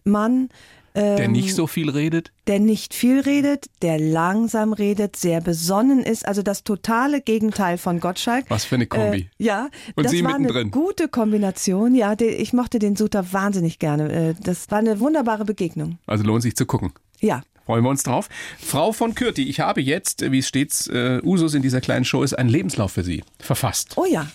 [0.03, 0.49] Mann,
[0.95, 2.31] Ähm, der nicht so viel redet?
[2.47, 6.27] Der nicht viel redet, der langsam redet, sehr besonnen ist.
[6.27, 8.45] Also das totale Gegenteil von Gottschalk.
[8.49, 9.29] Was für eine Kombi.
[9.37, 10.63] Äh, ja, Und das Sie war mittendrin.
[10.63, 11.95] eine gute Kombination.
[11.95, 14.11] Ja, ich mochte den Suter wahnsinnig gerne.
[14.11, 15.97] Äh, das war eine wunderbare Begegnung.
[16.05, 16.93] Also lohnt sich zu gucken.
[17.19, 17.43] Ja.
[17.65, 18.29] Freuen wir uns drauf.
[18.59, 22.21] Frau von Kürti, ich habe jetzt, wie es stets äh, Usus in dieser kleinen Show
[22.21, 23.93] ist, einen Lebenslauf für Sie verfasst.
[23.97, 24.27] Oh ja.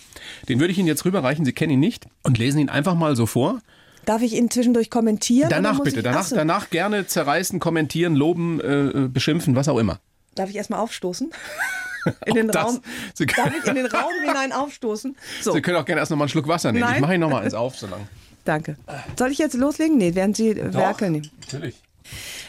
[0.49, 1.45] Den würde ich Ihnen jetzt rüberreichen.
[1.45, 3.61] Sie kennen ihn nicht und lesen ihn einfach mal so vor.
[4.07, 5.51] Darf ich ihn zwischendurch kommentieren?
[5.51, 6.03] Danach bitte.
[6.03, 6.35] Danach, Achso.
[6.37, 10.01] danach gerne zerreißen, kommentieren, loben, äh, beschimpfen, was auch immer.
[10.35, 11.31] Darf ich erstmal aufstoßen?
[12.27, 12.51] In den.
[12.51, 12.81] Raum.
[13.13, 15.15] Sie Darf ich in den Raum hinein aufstoßen?
[15.43, 16.87] So, Sie können auch gerne erst noch mal einen Schluck Wasser nehmen.
[16.87, 16.95] Nein.
[16.95, 18.09] Ich mache Ihnen noch mal eins auf, so lang.
[18.47, 18.77] danke.
[19.19, 19.99] Soll ich jetzt loslegen?
[19.99, 21.29] Nee, während Sie äh, werkeln.
[21.43, 21.77] Natürlich.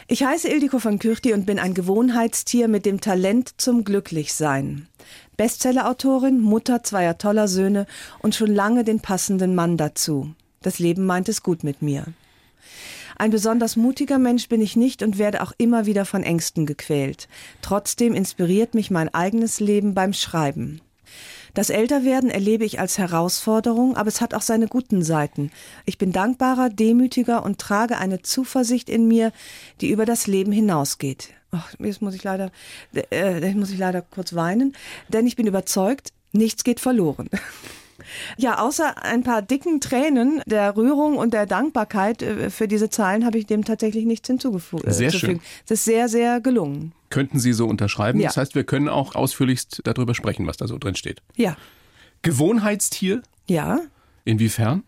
[0.08, 4.88] Ich heiße Ildiko von Kürti und bin ein Gewohnheitstier mit dem Talent zum Glücklichsein.
[5.36, 7.86] Bestsellerautorin, Mutter zweier toller Söhne
[8.20, 10.34] und schon lange den passenden Mann dazu.
[10.62, 12.06] Das Leben meint es gut mit mir.
[13.16, 17.28] Ein besonders mutiger Mensch bin ich nicht und werde auch immer wieder von Ängsten gequält.
[17.60, 20.80] Trotzdem inspiriert mich mein eigenes Leben beim Schreiben.
[21.54, 25.50] Das Älterwerden erlebe ich als Herausforderung, aber es hat auch seine guten Seiten.
[25.84, 29.32] Ich bin dankbarer, demütiger und trage eine Zuversicht in mir,
[29.82, 31.28] die über das Leben hinausgeht.
[31.50, 32.50] Ach, jetzt muss ich leider,
[32.94, 34.74] äh, jetzt muss ich leider kurz weinen,
[35.08, 37.28] denn ich bin überzeugt, nichts geht verloren.
[38.36, 43.24] Ja, außer ein paar dicken Tränen der Rührung und der Dankbarkeit äh, für diese Zahlen
[43.24, 44.84] habe ich dem tatsächlich nichts hinzugefügt.
[44.86, 45.40] Sehr schön.
[45.64, 46.92] Es ist sehr, sehr gelungen.
[47.10, 48.20] Könnten Sie so unterschreiben?
[48.20, 48.28] Ja.
[48.28, 51.22] Das heißt, wir können auch ausführlichst darüber sprechen, was da so drin steht.
[51.36, 51.56] Ja.
[52.22, 53.22] Gewohnheitstier?
[53.46, 53.80] Ja.
[54.24, 54.84] Inwiefern?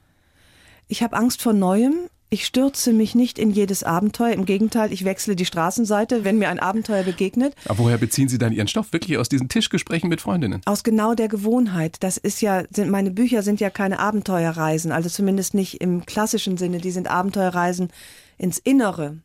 [0.89, 1.95] Ich habe Angst vor Neuem.
[2.31, 4.33] Ich stürze mich nicht in jedes Abenteuer.
[4.33, 7.55] Im Gegenteil, ich wechsle die Straßenseite, wenn mir ein Abenteuer begegnet.
[7.67, 8.93] Aber woher beziehen Sie dann Ihren Stoff?
[8.93, 10.61] Wirklich aus diesen Tischgesprächen mit Freundinnen?
[10.65, 11.99] Aus genau der Gewohnheit.
[12.01, 16.57] Das ist ja, sind, meine Bücher sind ja keine Abenteuerreisen, also zumindest nicht im klassischen
[16.57, 16.79] Sinne.
[16.79, 17.89] Die sind Abenteuerreisen
[18.37, 19.19] ins Innere.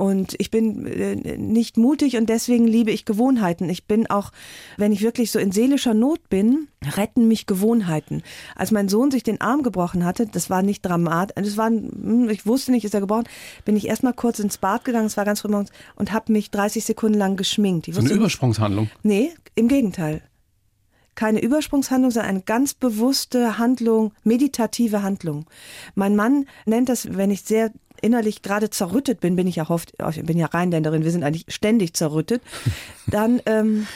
[0.00, 3.68] Und ich bin äh, nicht mutig und deswegen liebe ich Gewohnheiten.
[3.68, 4.32] Ich bin auch,
[4.78, 8.22] wenn ich wirklich so in seelischer Not bin, retten mich Gewohnheiten.
[8.56, 12.30] Als mein Sohn sich den Arm gebrochen hatte, das war nicht dramatisch, das war, hm,
[12.30, 13.28] ich wusste nicht, ist er gebrochen,
[13.66, 16.50] bin ich erstmal kurz ins Bad gegangen, es war ganz früh morgens, und habe mich
[16.50, 17.86] 30 Sekunden lang geschminkt.
[17.86, 18.88] Ich So eine Übersprungshandlung.
[19.02, 20.22] Nee, im Gegenteil.
[21.14, 25.44] Keine Übersprungshandlung, sondern eine ganz bewusste Handlung, meditative Handlung.
[25.94, 27.70] Mein Mann nennt das, wenn ich sehr
[28.02, 31.46] innerlich gerade zerrüttet bin, bin ich ja oft, ich bin ja Rheinländerin, wir sind eigentlich
[31.48, 32.42] ständig zerrüttet,
[33.06, 33.86] dann ähm,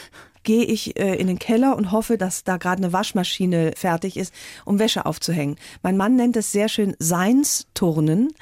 [0.42, 4.32] gehe ich äh, in den Keller und hoffe, dass da gerade eine Waschmaschine fertig ist,
[4.64, 5.56] um Wäsche aufzuhängen.
[5.82, 8.32] Mein Mann nennt es sehr schön Seinsturnen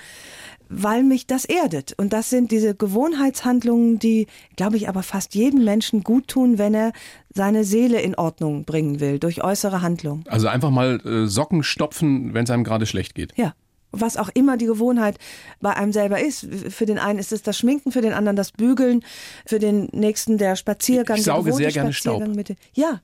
[0.72, 1.92] weil mich das erdet.
[1.98, 6.74] Und das sind diese Gewohnheitshandlungen, die, glaube ich, aber fast jedem Menschen gut tun, wenn
[6.74, 6.92] er
[7.34, 10.24] seine Seele in Ordnung bringen will, durch äußere Handlung.
[10.28, 13.36] Also einfach mal äh, Socken stopfen, wenn es einem gerade schlecht geht.
[13.36, 13.54] Ja.
[13.92, 15.18] Was auch immer die Gewohnheit
[15.60, 16.46] bei einem selber ist.
[16.70, 19.04] Für den einen ist es das Schminken, für den anderen das Bügeln,
[19.46, 21.18] für den nächsten der Spaziergang.
[21.18, 22.26] Ich sauge sehr gerne Staub.
[22.26, 23.00] Mit ja.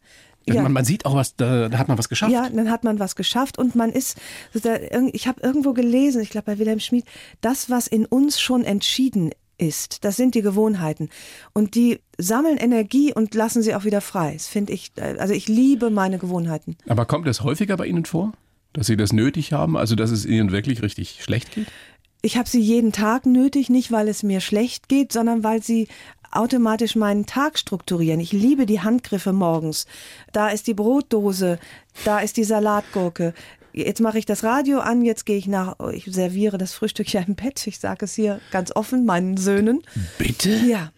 [0.47, 0.63] Ja.
[0.63, 2.33] Man, man sieht auch was, da, da hat man was geschafft.
[2.33, 4.17] Ja, dann hat man was geschafft und man ist,
[5.13, 7.05] ich habe irgendwo gelesen, ich glaube bei Wilhelm Schmid,
[7.43, 11.11] das, was in uns schon entschieden ist, das sind die Gewohnheiten.
[11.53, 14.33] Und die sammeln Energie und lassen sie auch wieder frei.
[14.33, 16.79] Das finde ich, also ich liebe meine Gewohnheiten.
[16.89, 18.33] Aber kommt es häufiger bei Ihnen vor,
[18.79, 21.67] dass Sie das nötig haben, also dass es Ihnen wirklich richtig schlecht geht?
[22.21, 25.87] Ich habe sie jeden Tag nötig, nicht weil es mir schlecht geht, sondern weil sie
[26.33, 28.21] automatisch meinen Tag strukturieren.
[28.21, 29.87] Ich liebe die Handgriffe morgens.
[30.33, 31.59] Da ist die Brotdose,
[32.05, 33.35] da ist die Salatgurke.
[33.73, 37.21] Jetzt mache ich das Radio an, jetzt gehe ich nach, ich serviere das Frühstück ja
[37.21, 37.65] im Bett.
[37.67, 39.83] Ich sage es hier ganz offen meinen Söhnen.
[40.19, 40.51] Bitte?
[40.67, 40.91] Ja.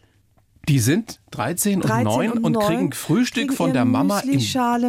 [0.68, 4.20] Die sind 13 und 13 9 und, und neun, kriegen Frühstück kriegen von der Mama
[4.20, 4.40] im,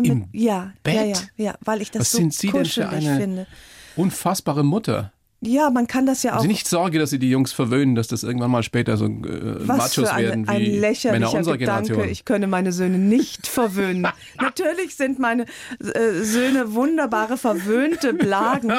[0.04, 0.96] im mit, ja, Bett.
[0.96, 3.48] ja, ja, ja, weil ich das Was so sind Sie denn für eine finde.
[3.96, 5.12] unfassbare Mutter?
[5.44, 8.08] Ja, man kann das ja auch Sie nicht Sorge, dass Sie die Jungs verwöhnen, dass
[8.08, 11.38] das irgendwann mal später so äh, Was Machos für ein, werden ein wie Männer lächerlicher
[11.38, 11.88] unserer Gedanke.
[11.88, 12.12] Generation?
[12.12, 14.08] Ich könne meine Söhne nicht verwöhnen.
[14.40, 15.48] Natürlich sind meine
[15.80, 18.72] äh, Söhne wunderbare verwöhnte Blagen.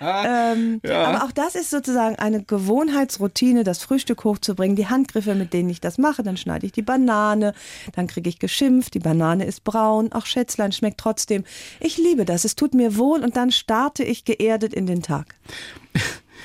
[0.00, 5.68] ähm, Aber auch das ist sozusagen eine Gewohnheitsroutine, das Frühstück hochzubringen, die Handgriffe, mit denen
[5.68, 6.22] ich das mache.
[6.22, 7.52] Dann schneide ich die Banane,
[7.94, 11.44] dann kriege ich geschimpft, die Banane ist braun, auch Schätzlein schmeckt trotzdem.
[11.80, 15.34] Ich liebe das, es tut mir wohl und dann starte ich geerdet in den Tag.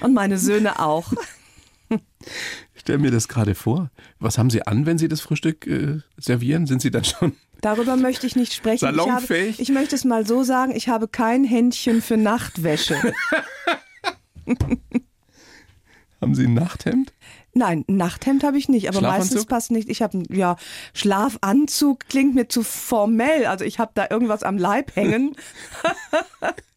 [0.02, 1.14] Und meine Söhne auch.
[1.90, 3.92] Ich stelle mir das gerade vor.
[4.20, 6.66] Was haben Sie an, wenn Sie das Frühstück äh, servieren?
[6.66, 8.80] Sind Sie dann schon Darüber möchte ich nicht sprechen.
[8.80, 9.48] Salonfähig?
[9.48, 12.98] Ich, habe, ich möchte es mal so sagen, ich habe kein Händchen für Nachtwäsche.
[16.20, 17.14] Haben Sie ein Nachthemd?
[17.54, 19.90] Nein, ein Nachthemd habe ich nicht, aber meistens passt nicht.
[19.90, 20.58] Ich habe ja
[20.94, 25.36] Schlafanzug klingt mir zu formell, also ich habe da irgendwas am Leib hängen.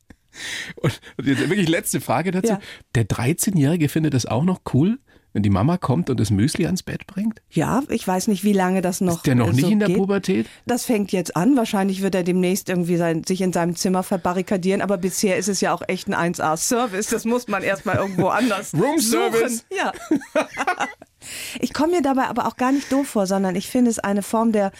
[0.77, 2.53] Und jetzt wirklich letzte Frage dazu.
[2.53, 2.61] Ja.
[2.95, 4.99] Der 13-Jährige findet das auch noch cool,
[5.37, 7.43] wenn die Mama kommt und das Müsli ans Bett bringt?
[7.51, 9.17] Ja, ich weiß nicht, wie lange das noch.
[9.17, 9.99] Ist der noch äh, nicht so in der geht.
[9.99, 10.47] Pubertät?
[10.65, 11.59] Das fängt jetzt an.
[11.59, 14.81] Wahrscheinlich wird er demnächst irgendwie sein, sich in seinem Zimmer verbarrikadieren.
[14.81, 17.09] Aber bisher ist es ja auch echt ein 1A-Service.
[17.09, 19.33] Das muss man erstmal irgendwo anders Room suchen.
[19.33, 19.67] Service.
[19.77, 19.93] Ja.
[21.61, 24.23] ich komme mir dabei aber auch gar nicht doof vor, sondern ich finde es eine
[24.23, 24.73] Form der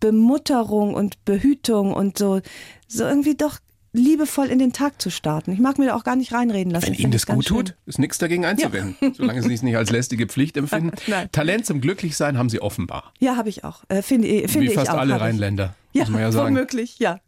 [0.00, 2.40] Bemutterung und Behütung und so,
[2.86, 3.58] so irgendwie doch
[3.92, 5.50] liebevoll in den Tag zu starten.
[5.52, 6.86] Ich mag mir da auch gar nicht reinreden lassen.
[6.88, 7.76] Wenn Ihnen das gut tut, schön.
[7.86, 9.14] ist nichts dagegen einzuwenden.
[9.14, 10.92] Solange Sie es nicht als lästige Pflicht empfinden.
[11.06, 11.28] Nein.
[11.32, 13.12] Talent zum Glücklichsein haben Sie offenbar.
[13.18, 13.84] Ja, habe ich auch.
[13.88, 14.98] Äh, finde finde Wie ich fast auch.
[14.98, 15.20] alle.
[15.20, 16.54] Rheinländer, Ja, muss man ja sagen.
[16.54, 17.20] womöglich, ja.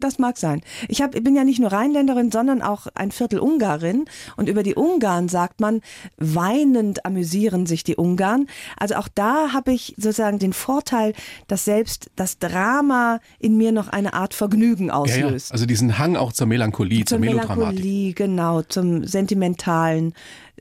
[0.00, 0.60] Das mag sein.
[0.88, 4.04] Ich hab, bin ja nicht nur Rheinländerin, sondern auch ein Viertel Ungarin.
[4.36, 5.80] Und über die Ungarn sagt man,
[6.18, 8.46] weinend amüsieren sich die Ungarn.
[8.76, 11.14] Also auch da habe ich sozusagen den Vorteil,
[11.46, 15.50] dass selbst das Drama in mir noch eine Art Vergnügen Ja, auslöst.
[15.50, 15.52] ja.
[15.52, 17.58] Also diesen Hang auch zur Melancholie, zur, Zur Melodramatik.
[17.58, 20.12] Melancholie, genau, zum Sentimentalen.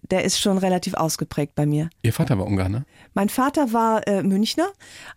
[0.10, 1.90] Der ist schon relativ ausgeprägt bei mir.
[2.02, 2.86] Ihr Vater war Ungar, ne?
[3.14, 4.68] Mein Vater war äh, Münchner,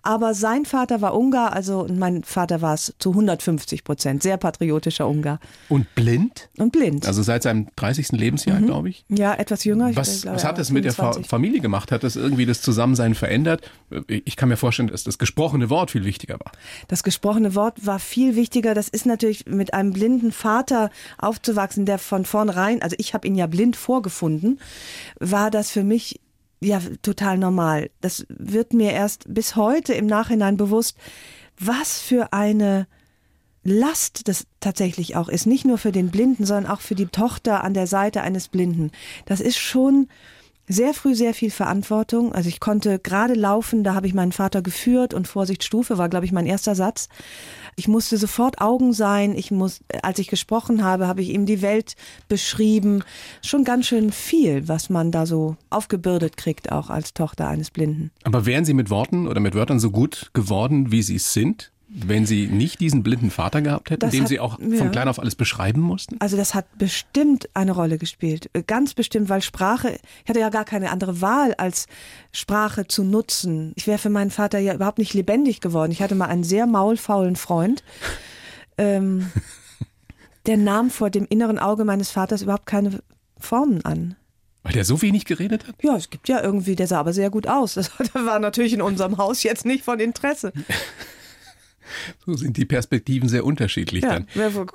[0.02, 5.08] aber sein Vater war Ungar, also mein Vater war es zu 150 Prozent, sehr patriotischer
[5.08, 6.50] Ungar Und blind?
[6.58, 7.06] und blind.
[7.06, 8.12] Also seit seinem 30.
[8.12, 8.66] Lebensjahr, Mhm.
[8.66, 9.04] glaube ich.
[9.08, 9.90] ja, etwas jünger.
[9.90, 11.28] Ich Was, glaube, was hat das mit der Fa 25.
[11.30, 11.90] Familie gemacht?
[11.90, 13.68] Hat das irgendwie das Zusammensein verändert?
[14.08, 16.52] Ich kann mir vorstellen, dass das gesprochene Wort viel wichtiger war.
[16.88, 18.74] Das gesprochene Wort war viel wichtiger.
[18.74, 23.34] Das ist natürlich mit einem blinden Vater aufzuwachsen, der von vornherein, also ich habe ihn
[23.34, 24.60] ja blind vorgefunden,
[25.18, 26.20] war das für mich
[26.61, 27.90] ja total normal.
[28.00, 30.96] Das wird mir erst bis heute im Nachhinein bewusst,
[31.59, 32.87] was für eine
[33.62, 35.46] Last das tatsächlich auch ist.
[35.46, 38.92] Nicht nur für den Blinden, sondern auch für die Tochter an der Seite eines Blinden.
[39.24, 40.09] Das ist schon
[40.68, 42.33] sehr früh sehr viel Verantwortung.
[42.33, 46.09] Also ich konnte gerade laufen, da habe ich meinen Vater geführt und Vorsicht Stufe war,
[46.09, 47.09] glaube ich, mein erster Satz.
[47.76, 49.37] Ich musste sofort Augen sein.
[49.37, 51.94] Ich muss, als ich gesprochen habe, habe ich ihm die Welt
[52.29, 53.05] beschrieben.
[53.42, 58.11] Schon ganz schön viel, was man da so aufgebürdet kriegt, auch als Tochter eines Blinden.
[58.24, 61.70] Aber wären Sie mit Worten oder mit Wörtern so gut geworden, wie Sie es sind,
[61.98, 64.76] wenn Sie nicht diesen blinden Vater gehabt hätten, Das dem hat- Sie auch ja.
[64.76, 66.16] von klein auf alles beschreiben mussten?
[66.20, 68.50] Also das hat bestimmt eine Rolle gespielt.
[68.66, 71.87] Ganz bestimmt, weil Sprache, ich hatte ja gar keine andere Wahl, als
[72.32, 73.72] Sprache zu nutzen.
[73.76, 75.90] Ich wäre für meinen Vater ja überhaupt nicht lebendig geworden.
[75.90, 77.82] Ich hatte mal einen sehr maulfaulen Freund.
[78.78, 79.32] Ähm,
[80.44, 83.00] der nahm vor dem inneren Auge meines Vaters überhaupt keine
[83.38, 84.16] Formen an.
[84.62, 85.76] Weil der so wenig geredet hat?
[85.82, 87.72] Ja, es gibt ja irgendwie, der sah aber sehr gut aus.
[87.72, 90.52] Das war natürlich in unserem Haus jetzt nicht von Interesse.
[92.25, 94.27] So sind die Perspektiven sehr unterschiedlich Ja, dann.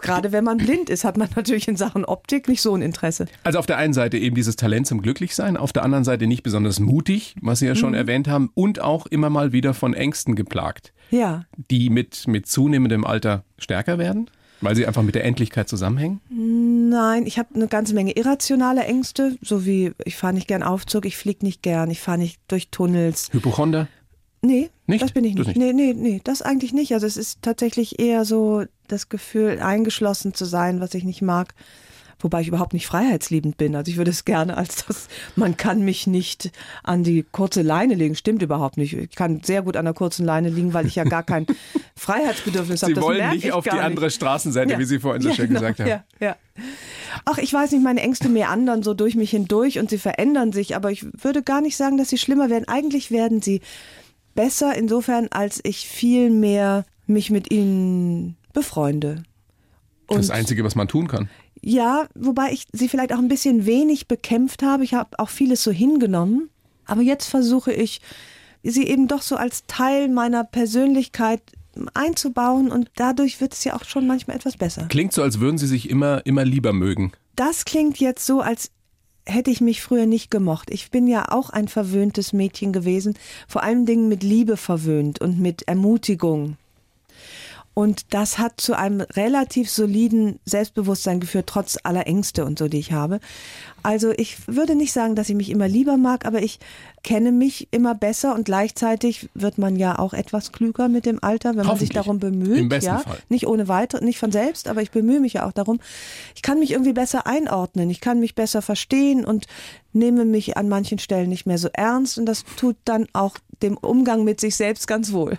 [0.01, 3.25] gerade wenn man blind ist, hat man natürlich in Sachen Optik nicht so ein Interesse.
[3.43, 6.43] Also auf der einen Seite eben dieses Talent zum Glücklichsein, auf der anderen Seite nicht
[6.43, 7.77] besonders mutig, was Sie ja Mhm.
[7.77, 12.47] schon erwähnt haben, und auch immer mal wieder von Ängsten geplagt, Ja, die mit, mit
[12.47, 14.29] zunehmendem Alter stärker werden,
[14.61, 16.19] weil sie einfach mit der Endlichkeit zusammenhängen.
[16.29, 21.05] Nein, ich habe eine ganze Menge irrationale Ängste, so wie ich fahre nicht gern Aufzug,
[21.05, 23.29] ich fliege nicht gern, ich fahre nicht durch Tunnels.
[23.31, 23.87] Hypochonder?
[24.43, 25.03] Nee, Nicht?
[25.03, 25.47] das bin ich nicht.
[25.47, 25.57] nicht.
[25.57, 26.93] Nee, nee, nee, das eigentlich nicht.
[26.93, 31.53] Also es ist tatsächlich eher so das Gefühl, eingeschlossen zu sein, was ich nicht mag.
[32.23, 33.75] Wobei ich überhaupt nicht freiheitsliebend bin.
[33.75, 36.51] Also ich würde es gerne als das, man kann mich nicht
[36.83, 38.13] an die kurze Leine legen.
[38.15, 38.93] Stimmt überhaupt nicht.
[38.93, 41.47] Ich kann sehr gut an der kurzen Leine liegen, weil ich ja gar kein
[41.95, 42.93] Freiheitsbedürfnis habe.
[42.95, 44.15] Sie wollen nicht ich auf die andere nicht.
[44.15, 44.79] Straßenseite, Ja.
[44.79, 45.87] wie Sie vorhin so Ja, schön genau, gesagt haben.
[45.87, 46.35] Ja, ja.
[47.25, 50.75] Ach, ich weiß nicht, meine Ängste meandern so durch mich hindurch und sie verändern sich,
[50.75, 52.67] aber ich würde gar nicht sagen, dass sie schlimmer werden.
[52.67, 53.61] Eigentlich werden sie
[54.41, 59.23] besser insofern, als ich viel mehr mich mit ihnen befreunde.
[60.07, 61.29] Das ist das Und- Einzige, was man tun kann.
[61.61, 64.83] Ja, wobei ich sie vielleicht auch ein bisschen wenig bekämpft habe.
[64.83, 66.49] Ich habe auch vieles so hingenommen.
[66.85, 68.01] Aber jetzt versuche ich,
[68.63, 71.41] sie eben doch so als Teil meiner Persönlichkeit
[71.93, 74.87] einzubauen und dadurch wird es ja auch schon manchmal etwas besser.
[74.89, 77.11] Klingt so, als würden Sie sich immer, immer lieber mögen.
[77.35, 78.71] Das klingt jetzt so, als
[79.25, 80.69] hätte ich mich früher nicht gemocht.
[80.71, 83.15] Ich bin ja auch ein verwöhntes Mädchen gewesen,
[83.47, 86.57] vor allen Dingen mit Liebe verwöhnt und mit Ermutigung.
[87.73, 92.79] Und das hat zu einem relativ soliden Selbstbewusstsein geführt, trotz aller Ängste und so, die
[92.79, 93.21] ich habe.
[93.81, 96.59] Also ich würde nicht sagen, dass ich mich immer lieber mag, aber ich
[97.03, 101.55] kenne mich immer besser und gleichzeitig wird man ja auch etwas klüger mit dem Alter,
[101.55, 102.57] wenn man sich darum bemüht.
[102.57, 103.17] Im besten ja, Fall.
[103.29, 105.79] nicht ohne weiter, nicht von selbst, aber ich bemühe mich ja auch darum.
[106.35, 109.47] Ich kann mich irgendwie besser einordnen, ich kann mich besser verstehen und
[109.93, 113.77] nehme mich an manchen Stellen nicht mehr so ernst und das tut dann auch dem
[113.77, 115.37] Umgang mit sich selbst ganz wohl.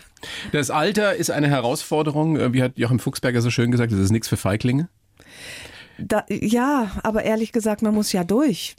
[0.53, 2.37] Das Alter ist eine Herausforderung.
[2.39, 4.89] Äh, Wie hat Joachim Fuchsberger so schön gesagt, das ist nichts für Feiglinge.
[5.99, 8.75] Da, ja, aber ehrlich gesagt, man muss ja durch.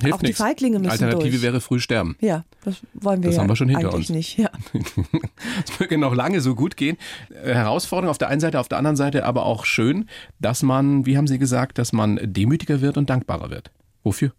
[0.00, 0.40] Hilft Auch die nichts.
[0.40, 1.42] Feiglinge müssen Alternative durch.
[1.42, 2.16] wäre früh sterben.
[2.20, 4.08] ja, das wollen wir Das ja haben wir schon hinter uns.
[4.08, 4.38] nicht.
[4.38, 4.50] Ja.
[5.68, 6.96] Es möge noch lange so gut gehen.
[7.44, 10.08] Äh, Herausforderung auf der einen Seite, auf der anderen Seite aber auch schön,
[10.40, 13.70] dass man, wie haben Sie gesagt, dass man demütiger wird und dankbarer wird.
[14.02, 14.32] Wofür?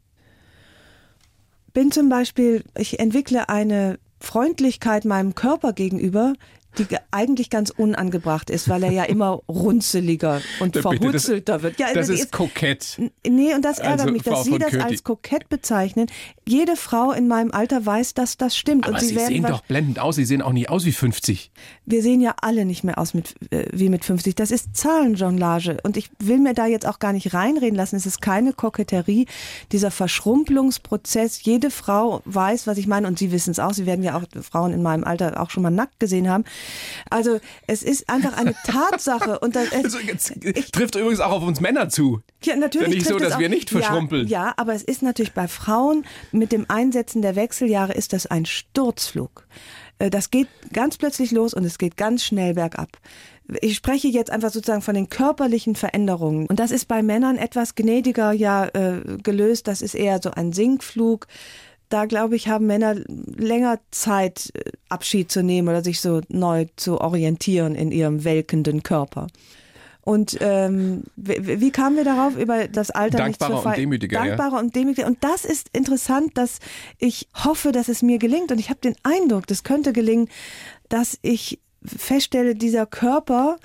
[1.73, 6.33] bin zum Beispiel, ich entwickle eine Freundlichkeit meinem Körper gegenüber,
[6.77, 11.79] die ge- eigentlich ganz unangebracht ist, weil er ja immer runzeliger und das- verhutzelter wird.
[11.79, 12.99] Ja, Das die ist kokett.
[13.27, 16.07] Nee, und das ärgert Also, mich, Frau dass Sie das Kürti- als kokett bezeichnen.
[16.47, 18.85] Jede Frau in meinem Alter weiß, dass das stimmt.
[18.85, 20.15] Aber und Sie, Sie sehen doch blendend aus.
[20.15, 21.51] Sie sehen auch nicht aus wie 50.
[21.85, 24.35] wir sehen ja alle nicht mehr aus mit, äh, wie mit 50.
[24.35, 25.77] Das ist Zahlenjonglage.
[25.83, 27.95] Und ich will mir da jetzt auch gar nicht reinreden lassen.
[27.95, 29.27] Es ist keine Koketterie.
[29.71, 31.43] Dieser Verschrumpelungsprozess.
[31.43, 33.07] Jede Frau weiß, was ich meine.
[33.07, 33.73] Und Sie wissen es auch.
[33.73, 36.43] Sie werden ja auch Frauen in meinem Alter auch schon mal nackt gesehen haben.
[37.09, 39.39] Also es ist einfach eine Tatsache.
[39.39, 40.33] Und das, Also, jetzt,
[40.71, 42.21] trifft übrigens auch auf uns Männer zu.
[42.43, 42.89] Ja, natürlich.
[42.89, 44.27] Nicht so, dass wir nicht verschrumpeln.
[44.27, 48.27] Ja, ja, aber es ist natürlich bei Frauen mit dem Einsetzen der Wechseljahre ist das
[48.27, 49.47] ein Sturzflug.
[49.99, 52.89] Äh, Das geht ganz plötzlich los und es geht ganz schnell bergab.
[53.61, 56.47] Ich spreche jetzt einfach sozusagen von den körperlichen Veränderungen.
[56.47, 59.67] Und das ist bei Männern etwas gnädiger ja äh, gelöst.
[59.67, 61.27] Das ist eher so ein Sinkflug.
[61.89, 66.65] Da glaube ich, haben Männer länger Zeit, äh, Abschied zu nehmen oder sich so neu
[66.75, 69.27] zu orientieren in ihrem welkenden Körper.
[70.05, 73.77] Und ähm, wie, wie kamen wir darauf über das Alter nicht Dankbarer zu ver- und
[73.77, 74.35] demütiger, ja.
[74.35, 75.07] Dankbarer und demütiger.
[75.07, 76.59] Und das ist interessant, dass
[76.99, 78.51] ich hoffe, dass es mir gelingt.
[78.51, 80.29] Und ich habe den Eindruck, das könnte gelingen,
[80.89, 83.57] dass ich feststelle, dieser Körper,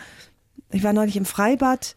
[0.72, 1.94] ich war neulich im Freibad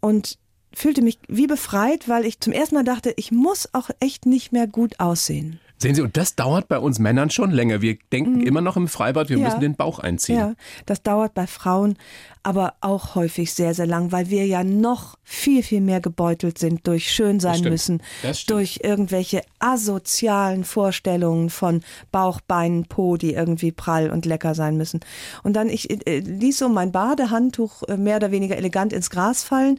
[0.00, 0.38] und
[0.74, 4.52] fühlte mich wie befreit, weil ich zum ersten Mal dachte, ich muss auch echt nicht
[4.52, 5.60] mehr gut aussehen.
[5.82, 7.82] Sehen Sie, und das dauert bei uns Männern schon länger.
[7.82, 9.42] Wir denken immer noch im Freibad, wir Mhm.
[9.42, 9.48] Ja.
[9.48, 10.38] müssen den Bauch einziehen.
[10.38, 10.54] Ja,
[10.86, 11.96] das dauert bei Frauen
[12.44, 16.86] aber auch häufig sehr, sehr lang, weil wir ja noch viel, viel mehr gebeutelt sind
[16.88, 18.02] durch schön sein müssen,
[18.48, 25.00] durch irgendwelche asozialen Vorstellungen von Bauch, Beinen, Po, die irgendwie prall und lecker sein müssen.
[25.44, 29.44] Und dann, ich äh, ließ so mein Badehandtuch äh, mehr oder weniger elegant ins Gras
[29.44, 29.78] fallen.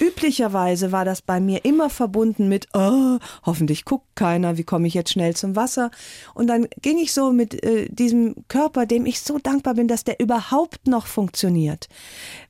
[0.00, 4.94] Üblicherweise war das bei mir immer verbunden mit, oh, hoffentlich guckt keiner, wie komme ich
[4.94, 5.90] jetzt schnell zum Wasser?
[6.34, 10.04] Und dann ging ich so mit äh, diesem Körper, dem ich so dankbar bin, dass
[10.04, 11.88] der überhaupt noch funktioniert.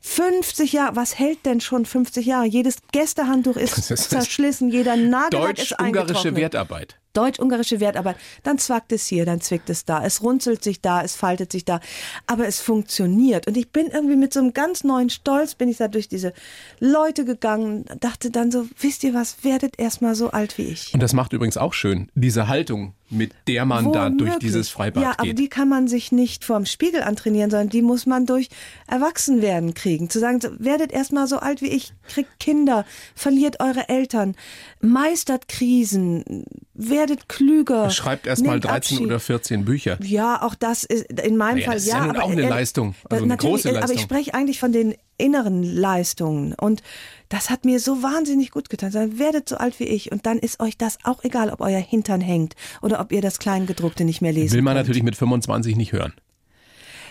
[0.01, 2.47] 50 Jahre, was hält denn schon 50 Jahre?
[2.47, 6.37] Jedes Gästehandtuch ist ist- zerschlissen, jeder Nagellack ist Deutsch-ungarische eingetrocknet.
[6.37, 7.00] Wertarbeit.
[7.13, 8.17] Deutsch-ungarische Wertarbeit.
[8.43, 10.05] Dann zwackt es hier, dann zwickt es da.
[10.05, 11.81] Es runzelt sich da, es faltet sich da.
[12.27, 13.47] Aber es funktioniert.
[13.47, 16.33] Und ich bin irgendwie mit so einem ganz neuen Stolz, bin ich da durch diese
[16.79, 20.95] Leute gegangen, dachte dann so, wisst ihr was, werdet erst mal so alt wie ich.
[20.95, 25.03] Und das macht übrigens auch schön, diese Haltung, mit der man da durch dieses Freibad
[25.03, 25.39] Ja, aber geht.
[25.39, 28.49] die kann man sich nicht vorm Spiegel antrainieren, sondern die muss man durch
[28.87, 30.11] Erwachsenwerden kriegen.
[30.11, 34.37] Zu sagen, werdet erst mal so alt wie ich, kriegt Kinder, verliert eure Eltern,
[34.81, 36.45] meistert Krisen,
[36.75, 37.91] werdet klüger.
[37.91, 39.01] Schreibt erst mal nehmt 13 Abschied.
[39.07, 39.99] oder 14 Bücher.
[40.03, 42.05] Ja, auch das ist in meinem Naja, Fall das ist ja.
[42.05, 44.05] ja aber auch eine Leistung, also eine große äh, Aber ich Leistung.
[44.05, 46.83] spreche eigentlich von den inneren Leistungen und
[47.31, 48.93] das hat mir so wahnsinnig gut getan.
[48.93, 51.81] Dann werdet so alt wie ich und dann ist euch das auch egal, ob euer
[51.81, 54.87] Hintern hängt oder ob ihr das Kleingedruckte nicht mehr lesen Will man könnt.
[54.87, 56.13] natürlich mit 25 nicht hören.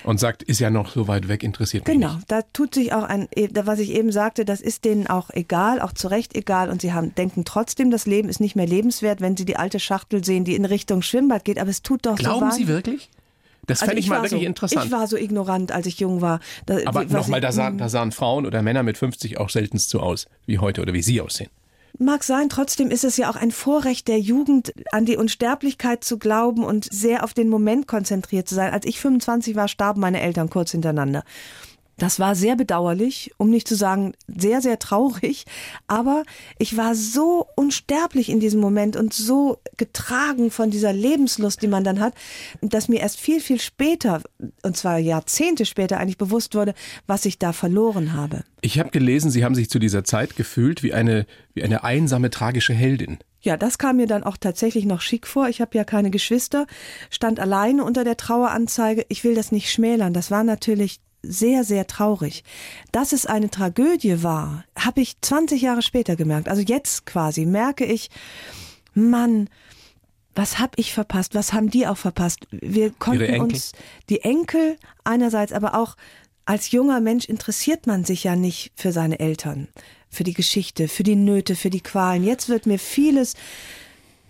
[0.06, 2.32] Und sagt, ist ja noch so weit weg, interessiert mich Genau, nicht.
[2.32, 5.82] da tut sich auch ein, eh, was ich eben sagte, das ist denen auch egal,
[5.82, 9.20] auch zu Recht egal und sie haben, denken trotzdem, das Leben ist nicht mehr lebenswert,
[9.20, 12.18] wenn sie die alte Schachtel sehen, die in Richtung Schwimmbad geht, aber es tut doch
[12.18, 13.10] so Glauben Sie wirklich?
[13.70, 14.86] Das Also fände ich, mal war wirklich so, interessant.
[14.86, 16.40] Ich war so ignorant, als ich jung war.
[16.66, 19.90] Da, Aber nochmal, ich- da, sahen- da sahen Frauen oder Männer mit 50 auch seltenst
[19.90, 21.50] so aus wie heute oder wie Sie aussehen.
[21.98, 26.18] Mag sein, trotzdem ist es ja auch ein Vorrecht der Jugend, an die Unsterblichkeit zu
[26.20, 28.72] glauben und sehr auf den Moment konzentriert zu sein.
[28.72, 31.24] Als ich 25 war, starben meine Eltern kurz hintereinander.
[32.00, 35.46] Das war sehr bedauerlich, um nicht zu sagen sehr, sehr traurig.
[35.88, 36.24] Aber
[36.58, 41.84] ich war so unsterblich in diesem Moment und so getragen von dieser Lebenslust, die man
[41.84, 42.14] dann hat,
[42.62, 44.22] dass mir erst viel, viel später,
[44.64, 46.74] und zwar Jahrzehnte später eigentlich bewusst wurde,
[47.06, 48.44] was ich da verloren habe.
[48.62, 52.30] Ich habe gelesen, Sie haben sich zu dieser Zeit gefühlt wie eine, wie eine einsame,
[52.30, 53.20] tragische Heldin.
[53.42, 55.48] Ja, das kam mir dann auch tatsächlich noch schick vor.
[55.48, 56.66] Ich habe ja keine Geschwister,
[57.10, 59.06] stand alleine unter der Traueranzeige.
[59.08, 60.14] Ich will das nicht schmälern.
[60.14, 62.44] Das war natürlich sehr, sehr traurig.
[62.92, 66.50] Dass es eine Tragödie war, habe ich 20 Jahre später gemerkt.
[66.50, 68.10] Also jetzt quasi merke ich,
[68.94, 69.50] Mann,
[70.36, 71.36] was hab ich verpasst?
[71.36, 72.48] Was haben die auch verpasst?
[72.52, 73.74] Wir konnten uns
[74.10, 75.96] die Enkel einerseits, aber auch
[76.46, 79.68] als junger Mensch interessiert man sich ja nicht für seine Eltern,
[80.10, 82.24] für die Geschichte, für die Nöte, für die Qualen.
[82.24, 83.36] Jetzt wird mir vieles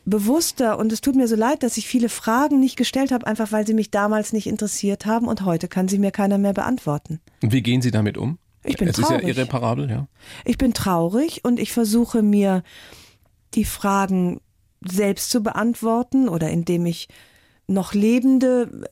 [0.06, 3.52] bewusster und es tut mir so leid, dass ich viele Fragen nicht gestellt habe, einfach
[3.52, 7.20] weil sie mich damals nicht interessiert haben und heute kann sie mir keiner mehr beantworten.
[7.42, 8.38] Und wie gehen Sie damit um?
[8.64, 9.22] Ich bin es traurig.
[9.22, 10.08] ist ja irreparabel, ja.
[10.46, 12.64] Ich bin traurig und ich versuche mir
[13.54, 14.42] die Fragen
[14.82, 17.08] selbst zu beantworten oder indem ich
[17.68, 18.88] noch Lebende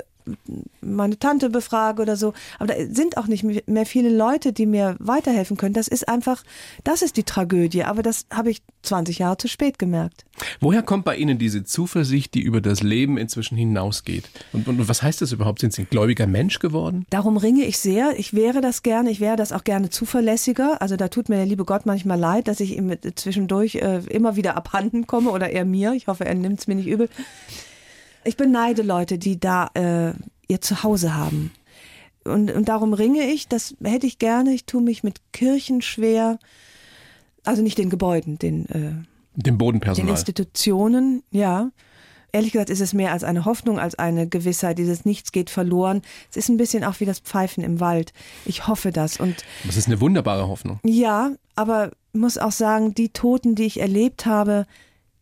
[0.81, 2.33] meine Tante befrage oder so.
[2.59, 5.73] Aber da sind auch nicht mehr viele Leute, die mir weiterhelfen können.
[5.73, 6.43] Das ist einfach,
[6.83, 7.83] das ist die Tragödie.
[7.83, 10.25] Aber das habe ich 20 Jahre zu spät gemerkt.
[10.59, 14.29] Woher kommt bei Ihnen diese Zuversicht, die über das Leben inzwischen hinausgeht?
[14.53, 15.59] Und, und was heißt das überhaupt?
[15.59, 17.05] Sind Sie ein gläubiger Mensch geworden?
[17.09, 18.17] Darum ringe ich sehr.
[18.17, 19.09] Ich wäre das gerne.
[19.09, 20.81] Ich wäre das auch gerne zuverlässiger.
[20.81, 24.35] Also da tut mir der liebe Gott manchmal leid, dass ich ihm zwischendurch äh, immer
[24.35, 25.93] wieder abhanden komme oder er mir.
[25.93, 27.09] Ich hoffe, er nimmt es mir nicht übel.
[28.27, 30.13] Ich beneide Leute, die da äh,
[30.47, 31.51] ihr Zuhause haben.
[32.25, 34.53] Und, und darum ringe ich, das hätte ich gerne.
[34.53, 36.37] Ich tue mich mit Kirchen schwer.
[37.45, 38.91] Also nicht den Gebäuden, den, äh,
[39.35, 40.07] dem Bodenpersonal.
[40.07, 41.71] Den Institutionen, ja.
[42.33, 44.77] Ehrlich gesagt ist es mehr als eine Hoffnung, als eine Gewissheit.
[44.77, 46.01] Dieses Nichts geht verloren.
[46.29, 48.11] Es ist ein bisschen auch wie das Pfeifen im Wald.
[48.45, 49.17] Ich hoffe das.
[49.17, 50.81] Und das ist eine wunderbare Hoffnung.
[50.83, 54.65] Ja, aber ich muss auch sagen, die Toten, die ich erlebt habe,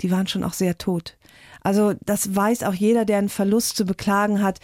[0.01, 1.15] die waren schon auch sehr tot.
[1.65, 4.59] Also das weiß auch jeder, der einen Verlust zu beklagen hat.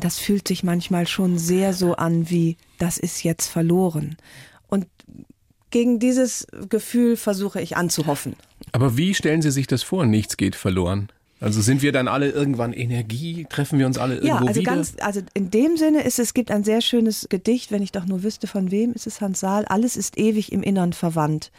[0.00, 4.16] Das fühlt sich manchmal schon sehr so an wie, das ist jetzt verloren.
[4.66, 4.86] Und
[5.70, 8.34] gegen dieses Gefühl versuche ich anzuhoffen.
[8.72, 11.08] Aber wie stellen Sie sich das vor, nichts geht verloren?
[11.38, 13.46] Also sind wir dann alle irgendwann Energie?
[13.48, 14.74] Treffen wir uns alle irgendwo ja, also wieder?
[14.74, 18.06] Ganz, also in dem Sinne ist es gibt ein sehr schönes Gedicht, wenn ich doch
[18.06, 19.66] nur wüsste von wem, ist es Hans Saal.
[19.66, 21.52] Alles ist ewig im Innern verwandt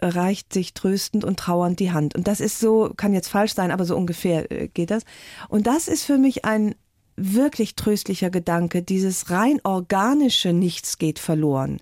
[0.00, 2.14] reicht sich tröstend und trauernd die Hand.
[2.14, 5.04] Und das ist so, kann jetzt falsch sein, aber so ungefähr äh, geht das.
[5.48, 6.74] Und das ist für mich ein
[7.16, 8.82] wirklich tröstlicher Gedanke.
[8.82, 11.78] Dieses rein organische Nichts geht verloren.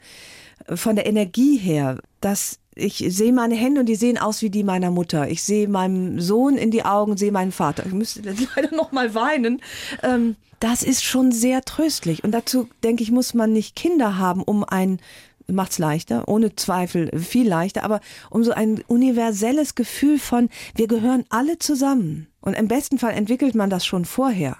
[0.75, 4.63] Von der Energie her, dass ich sehe meine Hände und die sehen aus wie die
[4.63, 5.29] meiner Mutter.
[5.29, 7.87] Ich sehe meinem Sohn in die Augen, sehe meinen Vater.
[7.87, 8.23] Ich müsste
[8.57, 9.63] leider noch mal weinen.
[10.03, 12.23] Ähm, das ist schon sehr tröstlich.
[12.23, 15.01] Und dazu denke ich, muss man nicht Kinder haben, um ein
[15.51, 21.25] macht's leichter, ohne Zweifel viel leichter, aber um so ein universelles Gefühl von, wir gehören
[21.29, 22.29] alle zusammen.
[22.41, 24.57] Und im besten Fall entwickelt man das schon vorher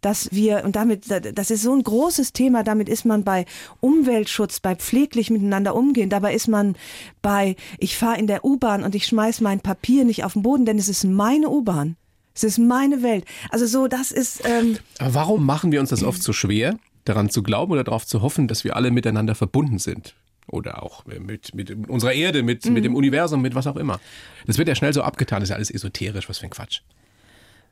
[0.00, 3.46] dass wir, und damit, das ist so ein großes Thema, damit ist man bei
[3.80, 6.76] Umweltschutz, bei pfleglich miteinander umgehen, dabei ist man
[7.22, 10.64] bei, ich fahre in der U-Bahn und ich schmeiß mein Papier nicht auf den Boden,
[10.64, 11.96] denn es ist meine U-Bahn.
[12.34, 13.24] Es ist meine Welt.
[13.50, 14.42] Also so, das ist.
[14.44, 18.06] Ähm Aber warum machen wir uns das oft so schwer, daran zu glauben oder darauf
[18.06, 20.14] zu hoffen, dass wir alle miteinander verbunden sind?
[20.50, 22.72] Oder auch mit, mit unserer Erde, mit, mhm.
[22.72, 24.00] mit dem Universum, mit was auch immer.
[24.46, 26.80] Das wird ja schnell so abgetan, das ist ja alles esoterisch, was für ein Quatsch.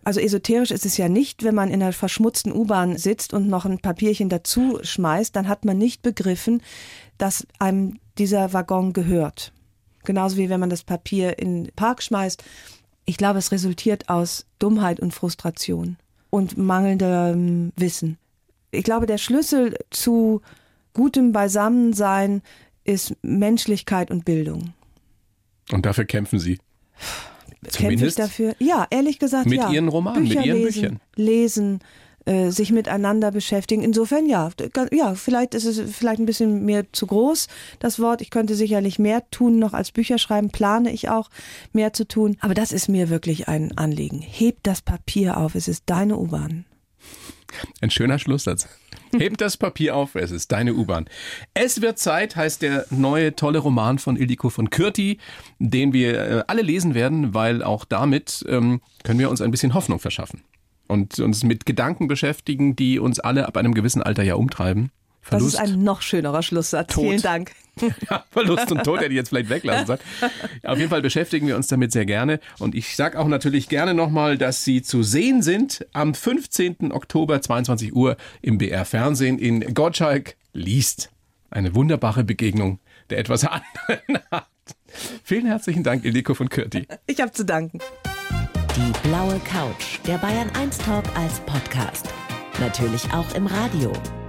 [0.05, 3.65] Also esoterisch ist es ja nicht, wenn man in einer verschmutzten U-Bahn sitzt und noch
[3.65, 6.63] ein Papierchen dazu schmeißt, dann hat man nicht begriffen,
[7.19, 9.53] dass einem dieser Waggon gehört.
[10.05, 12.43] Genauso wie wenn man das Papier in den Park schmeißt.
[13.05, 15.97] Ich glaube, es resultiert aus Dummheit und Frustration
[16.31, 18.19] und mangelndem Wissen.
[18.71, 20.43] Ich glaube, der Schlüssel zu
[20.95, 22.43] gutem Beisammensein
[22.89, 24.73] ist Menschlichkeit und Bildung.
[25.71, 26.59] Und dafür kämpfen Sie?
[27.73, 28.55] Kämpfe ich dafür?
[28.59, 29.71] Ja, ehrlich gesagt, mit ja.
[29.71, 31.01] Ihren Romanen, Bücher mit Ihren lesen, Büchern.
[31.17, 31.81] Lesen,
[32.25, 33.83] äh, sich miteinander beschäftigen.
[33.83, 34.51] Insofern ja,
[34.91, 38.23] ja, vielleicht ist es vielleicht ein bisschen mir zu groß, das Wort.
[38.23, 41.29] Ich könnte sicherlich mehr tun noch als Bücher schreiben, plane ich auch
[41.73, 42.37] mehr zu tun.
[42.41, 44.21] Aber das ist mir wirklich ein Anliegen.
[44.21, 46.65] Heb das Papier auf, es ist deine U-Bahn.
[47.81, 48.69] Ein schöner Schlusssatz.
[49.17, 51.07] Heb das Papier auf, es ist deine U-Bahn.
[51.55, 55.19] Es wird Zeit heißt der neue tolle Roman von Ildiko von Kürti,
[55.59, 59.75] den wir äh, alle lesen werden, weil auch damit ähm, können wir uns ein bisschen
[59.75, 60.43] Hoffnung verschaffen
[60.89, 64.91] und uns mit Gedanken beschäftigen, die uns alle ab einem gewissen Alter ja umtreiben.
[65.29, 66.95] Verlust, das ist ein noch schönerer Schlusssatz.
[66.95, 67.05] Tod.
[67.05, 67.53] Vielen Dank.
[68.11, 70.01] Ja, Verlust und Tod hätte ich jetzt vielleicht weglassen sollen.
[70.65, 72.41] Auf jeden Fall beschäftigen wir uns damit sehr gerne.
[72.59, 76.91] Und ich sage auch natürlich gerne nochmal, dass Sie zu sehen sind am 15.
[76.91, 81.11] Oktober 22 Uhr im BR Fernsehen in Gottschalk liest.
[81.51, 84.47] Eine wunderbare Begegnung der etwas anderen Art.
[85.23, 86.87] Vielen herzlichen Dank, Ildiko von Kürti.
[87.07, 87.79] Ich habe zu danken.
[88.77, 92.09] Die blaue Couch, der Bayern 1 Talk als Podcast.
[92.61, 93.93] Natürlich auch im Radio.